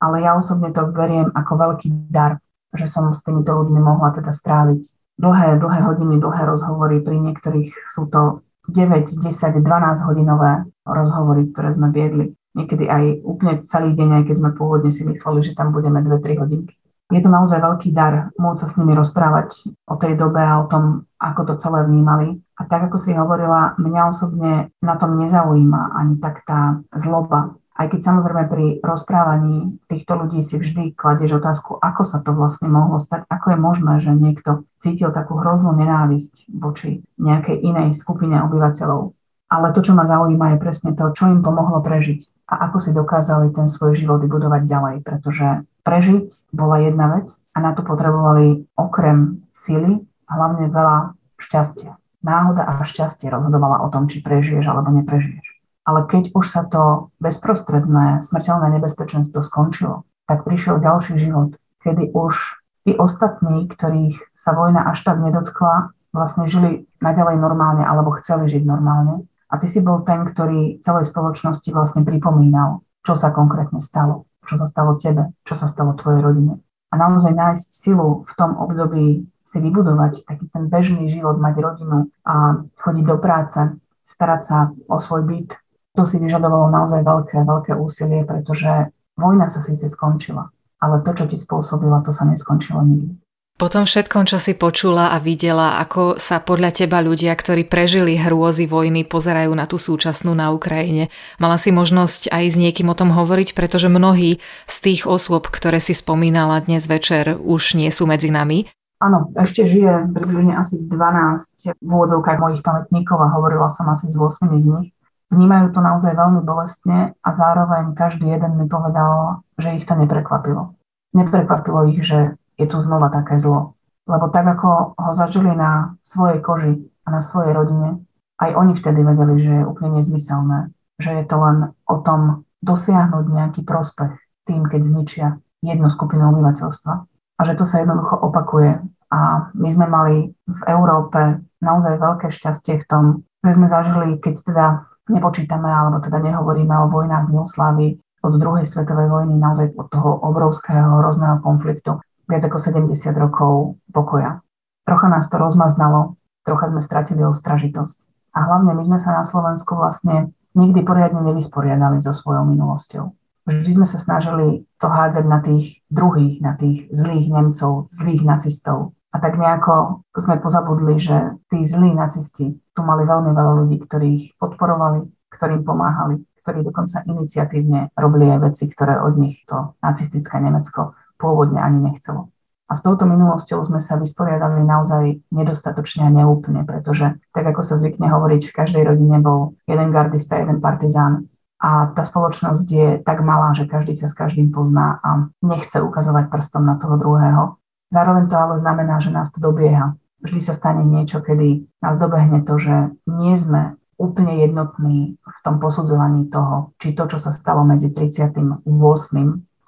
Ale 0.00 0.24
ja 0.24 0.38
osobne 0.38 0.72
to 0.72 0.86
beriem 0.88 1.28
ako 1.34 1.52
veľký 1.58 2.08
dar, 2.08 2.40
že 2.72 2.86
som 2.86 3.10
s 3.10 3.26
týmito 3.26 3.52
ľuďmi 3.52 3.80
mohla 3.82 4.14
teda 4.14 4.30
stráviť 4.32 4.80
dlhé, 5.20 5.60
dlhé 5.60 5.80
hodiny, 5.84 6.16
dlhé 6.22 6.42
rozhovory. 6.46 7.02
Pri 7.04 7.20
niektorých 7.20 7.74
sú 7.90 8.08
to 8.08 8.46
9, 8.70 9.20
10, 9.20 9.60
12 9.60 10.08
hodinové 10.08 10.64
rozhovory, 10.86 11.50
ktoré 11.52 11.74
sme 11.74 11.92
viedli. 11.92 12.32
Niekedy 12.56 12.86
aj 12.86 13.04
úplne 13.26 13.60
celý 13.66 13.92
deň, 13.98 14.22
aj 14.22 14.24
keď 14.30 14.36
sme 14.40 14.50
pôvodne 14.56 14.90
si 14.94 15.04
mysleli, 15.04 15.44
že 15.44 15.52
tam 15.52 15.74
budeme 15.74 16.00
2-3 16.00 16.40
hodinky. 16.40 16.74
Je 17.10 17.18
to 17.18 17.26
naozaj 17.26 17.58
veľký 17.58 17.90
dar 17.90 18.30
môcť 18.38 18.60
sa 18.62 18.66
s 18.70 18.78
nimi 18.78 18.94
rozprávať 18.94 19.74
o 19.90 19.98
tej 19.98 20.14
dobe 20.14 20.38
a 20.38 20.62
o 20.62 20.70
tom, 20.70 21.10
ako 21.18 21.42
to 21.42 21.54
celé 21.58 21.82
vnímali. 21.82 22.38
A 22.60 22.68
tak, 22.68 22.92
ako 22.92 23.00
si 23.00 23.16
hovorila, 23.16 23.72
mňa 23.80 24.02
osobne 24.12 24.68
na 24.84 24.94
tom 25.00 25.16
nezaujíma 25.16 25.96
ani 25.96 26.20
tak 26.20 26.44
tá 26.44 26.84
zloba. 26.92 27.56
Aj 27.72 27.88
keď 27.88 28.12
samozrejme 28.12 28.44
pri 28.52 28.66
rozprávaní 28.84 29.80
týchto 29.88 30.20
ľudí 30.20 30.44
si 30.44 30.60
vždy 30.60 30.92
kladieš 30.92 31.40
otázku, 31.40 31.80
ako 31.80 32.04
sa 32.04 32.20
to 32.20 32.36
vlastne 32.36 32.68
mohlo 32.68 33.00
stať, 33.00 33.24
ako 33.32 33.56
je 33.56 33.58
možné, 33.58 33.92
že 34.04 34.12
niekto 34.12 34.68
cítil 34.76 35.08
takú 35.16 35.40
hroznú 35.40 35.72
nenávisť 35.72 36.52
voči 36.52 37.00
nejakej 37.16 37.64
inej 37.64 37.96
skupine 37.96 38.36
obyvateľov. 38.44 39.16
Ale 39.48 39.72
to, 39.72 39.80
čo 39.80 39.96
ma 39.96 40.04
zaujíma, 40.04 40.52
je 40.54 40.62
presne 40.62 40.92
to, 40.92 41.08
čo 41.16 41.32
im 41.32 41.40
pomohlo 41.40 41.80
prežiť 41.80 42.28
a 42.50 42.68
ako 42.68 42.76
si 42.82 42.90
dokázali 42.90 43.54
ten 43.54 43.70
svoj 43.70 43.94
život 43.94 44.20
vybudovať 44.20 44.62
ďalej, 44.66 44.94
pretože 45.06 45.64
prežiť 45.86 46.52
bola 46.52 46.82
jedna 46.82 47.16
vec 47.16 47.32
a 47.54 47.62
na 47.62 47.72
to 47.72 47.86
potrebovali 47.86 48.66
okrem 48.74 49.46
sily 49.54 50.02
hlavne 50.28 50.68
veľa 50.68 51.14
šťastia. 51.40 51.99
Náhoda 52.20 52.68
a 52.68 52.80
šťastie 52.84 53.32
rozhodovala 53.32 53.80
o 53.84 53.88
tom, 53.88 54.06
či 54.06 54.20
prežiješ 54.20 54.68
alebo 54.68 54.92
neprežiješ. 54.92 55.46
Ale 55.88 56.04
keď 56.04 56.36
už 56.36 56.44
sa 56.46 56.62
to 56.68 57.14
bezprostredné 57.18 58.20
smrteľné 58.20 58.76
nebezpečenstvo 58.76 59.40
skončilo, 59.40 60.04
tak 60.28 60.44
prišiel 60.44 60.78
ďalší 60.78 61.16
život, 61.16 61.56
kedy 61.80 62.12
už 62.12 62.60
tí 62.84 62.92
ostatní, 62.94 63.66
ktorých 63.66 64.20
sa 64.36 64.52
vojna 64.52 64.84
až 64.86 65.00
tak 65.02 65.18
nedotkla, 65.18 65.96
vlastne 66.12 66.44
žili 66.46 66.84
naďalej 67.00 67.40
normálne 67.40 67.82
alebo 67.82 68.14
chceli 68.20 68.46
žiť 68.46 68.62
normálne. 68.68 69.24
A 69.50 69.58
ty 69.58 69.66
si 69.66 69.82
bol 69.82 70.04
ten, 70.06 70.22
ktorý 70.28 70.78
celej 70.84 71.10
spoločnosti 71.10 71.66
vlastne 71.74 72.06
pripomínal, 72.06 72.84
čo 73.02 73.18
sa 73.18 73.34
konkrétne 73.34 73.82
stalo 73.82 74.30
čo 74.50 74.58
sa 74.58 74.66
stalo 74.66 74.98
tebe, 74.98 75.30
čo 75.46 75.54
sa 75.54 75.70
stalo 75.70 75.94
tvojej 75.94 76.26
rodine. 76.26 76.58
A 76.90 76.98
naozaj 76.98 77.30
nájsť 77.30 77.68
silu 77.70 78.26
v 78.26 78.32
tom 78.34 78.58
období 78.58 79.30
si 79.50 79.58
vybudovať 79.58 80.30
taký 80.30 80.46
ten 80.46 80.70
bežný 80.70 81.10
život, 81.10 81.34
mať 81.42 81.54
rodinu 81.58 82.06
a 82.22 82.62
chodiť 82.78 83.04
do 83.04 83.16
práce, 83.18 83.58
starať 84.06 84.42
sa 84.46 84.58
o 84.86 85.02
svoj 85.02 85.26
byt, 85.26 85.58
to 85.98 86.06
si 86.06 86.22
vyžadovalo 86.22 86.70
naozaj 86.70 87.02
veľké, 87.02 87.42
veľké 87.42 87.72
úsilie, 87.74 88.22
pretože 88.22 88.94
vojna 89.18 89.50
sa 89.50 89.58
síce 89.58 89.90
skončila, 89.90 90.54
ale 90.78 91.02
to, 91.02 91.10
čo 91.18 91.26
ti 91.26 91.34
spôsobila, 91.34 92.06
to 92.06 92.14
sa 92.14 92.30
neskončilo 92.30 92.78
nikdy. 92.86 93.18
Po 93.60 93.68
tom 93.68 93.84
všetkom, 93.84 94.24
čo 94.24 94.40
si 94.40 94.56
počula 94.56 95.12
a 95.12 95.20
videla, 95.20 95.76
ako 95.84 96.16
sa 96.16 96.40
podľa 96.40 96.72
teba 96.72 97.04
ľudia, 97.04 97.36
ktorí 97.36 97.68
prežili 97.68 98.16
hrôzy 98.16 98.64
vojny, 98.64 99.04
pozerajú 99.04 99.52
na 99.52 99.68
tú 99.68 99.76
súčasnú 99.76 100.32
na 100.32 100.48
Ukrajine, 100.48 101.12
mala 101.36 101.60
si 101.60 101.68
možnosť 101.68 102.32
aj 102.32 102.44
s 102.48 102.56
niekým 102.56 102.88
o 102.88 102.96
tom 102.96 103.12
hovoriť, 103.12 103.52
pretože 103.52 103.92
mnohí 103.92 104.40
z 104.64 104.76
tých 104.80 105.04
osôb, 105.04 105.52
ktoré 105.52 105.76
si 105.76 105.92
spomínala 105.92 106.64
dnes 106.64 106.88
večer, 106.88 107.36
už 107.36 107.76
nie 107.76 107.92
sú 107.92 108.08
medzi 108.08 108.32
nami. 108.32 108.64
Áno, 109.00 109.32
ešte 109.32 109.64
žije 109.64 110.12
približne 110.12 110.60
asi 110.60 110.84
12 110.84 111.72
v 111.80 111.88
úvodzovkách 111.88 112.36
mojich 112.36 112.60
pamätníkov 112.60 113.16
a 113.16 113.32
hovorila 113.32 113.72
som 113.72 113.88
asi 113.88 114.04
s 114.04 114.12
8 114.12 114.52
z 114.60 114.66
nich. 114.68 114.88
Vnímajú 115.32 115.72
to 115.72 115.80
naozaj 115.80 116.12
veľmi 116.12 116.44
bolestne 116.44 117.16
a 117.16 117.28
zároveň 117.32 117.96
každý 117.96 118.28
jeden 118.28 118.60
mi 118.60 118.68
povedal, 118.68 119.40
že 119.56 119.80
ich 119.80 119.88
to 119.88 119.96
neprekvapilo. 119.96 120.76
Neprekvapilo 121.16 121.88
ich, 121.88 122.04
že 122.04 122.36
je 122.60 122.66
tu 122.68 122.76
znova 122.76 123.08
také 123.08 123.40
zlo. 123.40 123.72
Lebo 124.04 124.28
tak, 124.28 124.44
ako 124.44 124.98
ho 125.00 125.10
zažili 125.16 125.54
na 125.56 125.96
svojej 126.04 126.44
koži 126.44 126.74
a 127.06 127.08
na 127.08 127.24
svojej 127.24 127.56
rodine, 127.56 128.04
aj 128.36 128.52
oni 128.52 128.76
vtedy 128.76 129.00
vedeli, 129.00 129.34
že 129.40 129.52
je 129.62 129.68
úplne 129.68 129.96
nezmyselné, 129.96 130.76
že 131.00 131.10
je 131.16 131.24
to 131.24 131.36
len 131.40 131.72
o 131.88 131.96
tom 132.04 132.44
dosiahnuť 132.60 133.24
nejaký 133.32 133.60
prospech 133.64 134.12
tým, 134.44 134.68
keď 134.68 134.80
zničia 134.84 135.26
jednu 135.64 135.88
skupinu 135.88 136.36
obyvateľstva. 136.36 137.08
A 137.40 137.48
že 137.48 137.56
to 137.56 137.64
sa 137.64 137.80
jednoducho 137.80 138.20
opakuje 138.20 138.84
A 139.10 139.50
my 139.56 139.68
sme 139.72 139.88
mali 139.88 140.30
v 140.44 140.62
Európe 140.68 141.40
naozaj 141.64 141.96
veľké 141.96 142.28
šťastie 142.28 142.84
v 142.84 142.86
tom, 142.86 143.04
že 143.40 143.56
sme 143.56 143.66
zažili, 143.66 144.20
keď 144.20 144.34
teda 144.44 144.66
nepočítame 145.10 145.66
alebo 145.66 145.98
teda 145.98 146.20
nehovoríme 146.20 146.70
o 146.70 146.92
vojnách 146.92 147.26
v 147.26 147.32
Jugoslávii 147.34 147.90
od 148.20 148.32
druhej 148.36 148.68
svetovej 148.68 149.08
vojny, 149.10 149.34
naozaj 149.34 149.72
od 149.74 149.88
toho 149.88 150.20
obrovského 150.22 151.00
hrozného 151.00 151.40
konfliktu, 151.40 151.98
viac 152.28 152.44
ako 152.44 152.60
70 152.60 152.92
rokov 153.16 153.80
pokoja. 153.90 154.44
Trocha 154.84 155.08
nás 155.08 155.26
to 155.26 155.40
rozmaznalo, 155.40 156.20
trocha 156.44 156.68
sme 156.70 156.84
stratili 156.84 157.24
ostražitosť. 157.24 158.06
A 158.36 158.46
hlavne 158.46 158.78
my 158.78 158.82
sme 158.86 158.98
sa 159.02 159.10
na 159.16 159.24
Slovensku 159.26 159.74
vlastne 159.74 160.30
nikdy 160.54 160.86
poriadne 160.86 161.24
nevysporiadali 161.26 161.98
so 161.98 162.14
svojou 162.14 162.46
minulosťou. 162.46 163.19
Vždy 163.48 163.70
sme 163.80 163.86
sa 163.88 163.96
snažili 163.96 164.68
to 164.76 164.86
hádzať 164.88 165.24
na 165.24 165.40
tých 165.40 165.80
druhých, 165.88 166.40
na 166.44 166.56
tých 166.56 166.88
zlých 166.92 167.26
Nemcov, 167.32 167.88
zlých 167.90 168.22
nacistov. 168.22 168.92
A 169.10 169.18
tak 169.18 169.34
nejako 169.40 170.06
sme 170.14 170.38
pozabudli, 170.38 171.02
že 171.02 171.34
tí 171.50 171.66
zlí 171.66 171.96
nacisti 171.96 172.54
tu 172.54 172.80
mali 172.86 173.02
veľmi 173.02 173.34
veľa 173.34 173.52
ľudí, 173.64 173.82
ktorých 173.82 174.38
podporovali, 174.38 175.02
ktorým 175.34 175.66
pomáhali, 175.66 176.22
ktorí 176.46 176.62
dokonca 176.62 177.02
iniciatívne 177.08 177.90
robili 177.98 178.30
aj 178.30 178.38
veci, 178.50 178.70
ktoré 178.70 179.02
od 179.02 179.18
nich 179.18 179.42
to 179.50 179.74
nacistické 179.82 180.38
Nemecko 180.38 180.94
pôvodne 181.18 181.58
ani 181.58 181.90
nechcelo. 181.90 182.30
A 182.70 182.78
s 182.78 182.86
touto 182.86 183.02
minulosťou 183.02 183.66
sme 183.66 183.82
sa 183.82 183.98
vysporiadali 183.98 184.62
naozaj 184.62 185.26
nedostatočne 185.34 186.06
a 186.06 186.14
neúplne, 186.14 186.62
pretože 186.62 187.18
tak 187.34 187.44
ako 187.50 187.66
sa 187.66 187.74
zvykne 187.74 188.06
hovoriť, 188.06 188.46
v 188.46 188.54
každej 188.54 188.86
rodine 188.86 189.18
bol 189.18 189.58
jeden 189.66 189.90
gardista, 189.90 190.38
jeden 190.38 190.62
partizán. 190.62 191.26
A 191.60 191.92
tá 191.92 192.02
spoločnosť 192.08 192.66
je 192.66 192.88
tak 193.04 193.20
malá, 193.20 193.52
že 193.52 193.68
každý 193.68 193.92
sa 193.92 194.08
s 194.08 194.16
každým 194.16 194.48
pozná 194.48 194.96
a 195.04 195.28
nechce 195.44 195.76
ukazovať 195.76 196.32
prstom 196.32 196.64
na 196.64 196.80
toho 196.80 196.96
druhého. 196.96 197.60
Zároveň 197.92 198.32
to 198.32 198.36
ale 198.40 198.56
znamená, 198.56 199.04
že 199.04 199.12
nás 199.12 199.28
to 199.28 199.44
dobieha. 199.44 199.92
Vždy 200.24 200.40
sa 200.40 200.56
stane 200.56 200.88
niečo, 200.88 201.20
kedy 201.20 201.68
nás 201.84 202.00
dobehne 202.00 202.40
to, 202.48 202.56
že 202.56 202.96
nie 203.04 203.36
sme 203.36 203.76
úplne 204.00 204.40
jednotní 204.40 205.20
v 205.20 205.38
tom 205.44 205.60
posudzovaní 205.60 206.32
toho, 206.32 206.72
či 206.80 206.96
to, 206.96 207.04
čo 207.04 207.20
sa 207.20 207.28
stalo 207.28 207.68
medzi 207.68 207.92
38. 207.92 208.64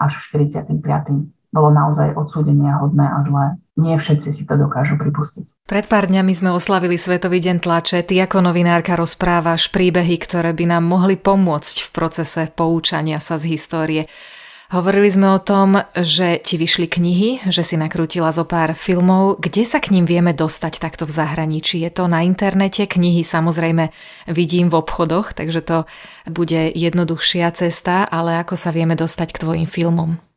až 0.01 0.13
45 0.33 1.42
bolo 1.53 1.69
naozaj 1.69 2.17
odsúdenia 2.17 2.81
hodné 2.81 3.05
a 3.05 3.21
zlé. 3.21 3.61
Nie 3.77 3.97
všetci 4.01 4.29
si 4.33 4.43
to 4.49 4.57
dokážu 4.57 4.97
pripustiť. 4.97 5.69
Pred 5.69 5.87
pár 5.88 6.09
dňami 6.09 6.33
sme 6.33 6.53
oslavili 6.53 6.97
Svetový 6.97 7.41
deň 7.41 7.61
tlače. 7.61 8.05
Ty 8.05 8.29
ako 8.29 8.45
novinárka 8.45 8.97
rozprávaš 8.97 9.69
príbehy, 9.73 10.17
ktoré 10.21 10.53
by 10.57 10.77
nám 10.77 10.85
mohli 10.85 11.17
pomôcť 11.17 11.77
v 11.85 11.88
procese 11.93 12.43
poučania 12.53 13.21
sa 13.21 13.37
z 13.37 13.57
histórie. 13.57 14.05
Hovorili 14.73 15.12
sme 15.12 15.37
o 15.37 15.41
tom, 15.41 15.85
že 15.93 16.41
ti 16.41 16.57
vyšli 16.57 16.88
knihy, 16.88 17.31
že 17.53 17.61
si 17.61 17.77
nakrútila 17.77 18.33
zo 18.33 18.49
pár 18.49 18.73
filmov. 18.73 19.37
Kde 19.37 19.69
sa 19.69 19.85
k 19.85 19.93
ním 19.93 20.09
vieme 20.09 20.33
dostať 20.33 20.81
takto 20.81 21.05
v 21.05 21.12
zahraničí? 21.12 21.85
Je 21.85 21.93
to 21.93 22.09
na 22.09 22.25
internete? 22.25 22.88
Knihy 22.88 23.21
samozrejme 23.21 23.93
vidím 24.33 24.73
v 24.73 24.81
obchodoch, 24.81 25.37
takže 25.37 25.61
to 25.61 25.85
bude 26.25 26.73
jednoduchšia 26.73 27.53
cesta, 27.53 28.09
ale 28.09 28.41
ako 28.41 28.57
sa 28.57 28.73
vieme 28.73 28.97
dostať 28.97 29.37
k 29.37 29.41
tvojim 29.45 29.69
filmom? 29.69 30.32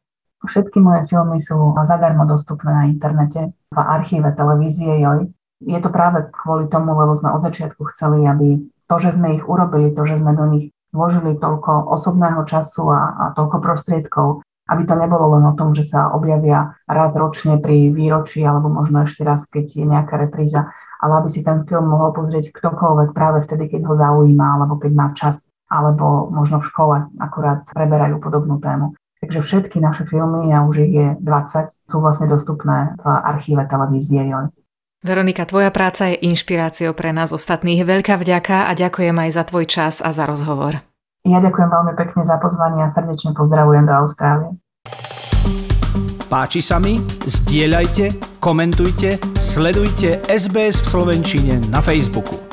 Všetky 0.46 0.78
moje 0.80 1.10
filmy 1.10 1.42
sú 1.42 1.74
zadarmo 1.84 2.24
dostupné 2.30 2.72
na 2.72 2.84
internete 2.88 3.52
v 3.74 3.78
archíve 3.78 4.32
televízie 4.34 5.02
JOJ. 5.02 5.30
Je 5.66 5.80
to 5.82 5.90
práve 5.90 6.30
kvôli 6.30 6.70
tomu, 6.70 6.94
lebo 6.94 7.18
sme 7.18 7.34
od 7.34 7.42
začiatku 7.42 7.82
chceli, 7.96 8.24
aby 8.30 8.62
to, 8.86 8.96
že 9.02 9.18
sme 9.18 9.36
ich 9.36 9.44
urobili, 9.44 9.92
to, 9.92 10.06
že 10.06 10.22
sme 10.22 10.38
do 10.38 10.46
nich 10.46 10.70
vložili 10.94 11.36
toľko 11.36 11.92
osobného 11.92 12.46
času 12.48 12.88
a, 12.94 13.02
a 13.18 13.24
toľko 13.36 13.58
prostriedkov, 13.60 14.46
aby 14.72 14.84
to 14.88 14.96
nebolo 14.96 15.36
len 15.38 15.44
o 15.46 15.58
tom, 15.58 15.76
že 15.76 15.84
sa 15.84 16.14
objavia 16.16 16.80
raz 16.88 17.14
ročne 17.20 17.60
pri 17.60 17.92
výročí 17.92 18.42
alebo 18.42 18.72
možno 18.72 19.04
ešte 19.04 19.28
raz, 19.28 19.46
keď 19.50 19.66
je 19.66 19.86
nejaká 19.86 20.16
repríza, 20.16 20.72
ale 21.04 21.22
aby 21.22 21.30
si 21.30 21.44
ten 21.44 21.68
film 21.68 21.92
mohol 21.92 22.16
pozrieť 22.16 22.56
ktokoľvek 22.56 23.10
práve 23.12 23.44
vtedy, 23.44 23.70
keď 23.70 23.82
ho 23.92 23.94
zaujíma 24.00 24.46
alebo 24.58 24.80
keď 24.80 24.92
má 24.96 25.08
čas 25.14 25.52
alebo 25.66 26.30
možno 26.30 26.62
v 26.62 26.70
škole 26.70 26.98
akurát 27.20 27.66
preberajú 27.74 28.22
podobnú 28.22 28.62
tému. 28.62 28.94
Takže 29.26 29.42
všetky 29.42 29.82
naše 29.82 30.06
filmy, 30.06 30.54
a 30.54 30.62
už 30.70 30.86
ich 30.86 30.94
je 30.94 31.08
20, 31.18 31.90
sú 31.90 31.98
vlastne 31.98 32.30
dostupné 32.30 32.94
v 33.02 33.06
archíve 33.10 33.66
televízie 33.66 34.30
JOJ. 34.30 34.54
Veronika, 35.02 35.50
tvoja 35.50 35.74
práca 35.74 36.14
je 36.14 36.22
inšpiráciou 36.30 36.94
pre 36.94 37.10
nás 37.10 37.34
ostatných. 37.34 37.82
Veľká 37.82 38.22
vďaka 38.22 38.70
a 38.70 38.72
ďakujem 38.78 39.18
aj 39.18 39.30
za 39.34 39.44
tvoj 39.50 39.66
čas 39.66 39.98
a 40.02 40.14
za 40.14 40.30
rozhovor. 40.30 40.82
Ja 41.26 41.42
ďakujem 41.42 41.70
veľmi 41.74 41.94
pekne 41.98 42.22
za 42.22 42.38
pozvanie 42.38 42.86
a 42.86 42.90
srdečne 42.90 43.34
pozdravujem 43.34 43.90
do 43.90 43.94
Austrálie. 43.98 44.50
Páči 46.30 46.62
sa 46.62 46.78
mi? 46.78 47.02
Zdieľajte, 47.26 48.38
komentujte, 48.38 49.18
sledujte 49.42 50.22
SBS 50.30 50.86
v 50.86 50.88
Slovenčine 50.90 51.54
na 51.74 51.82
Facebooku. 51.82 52.45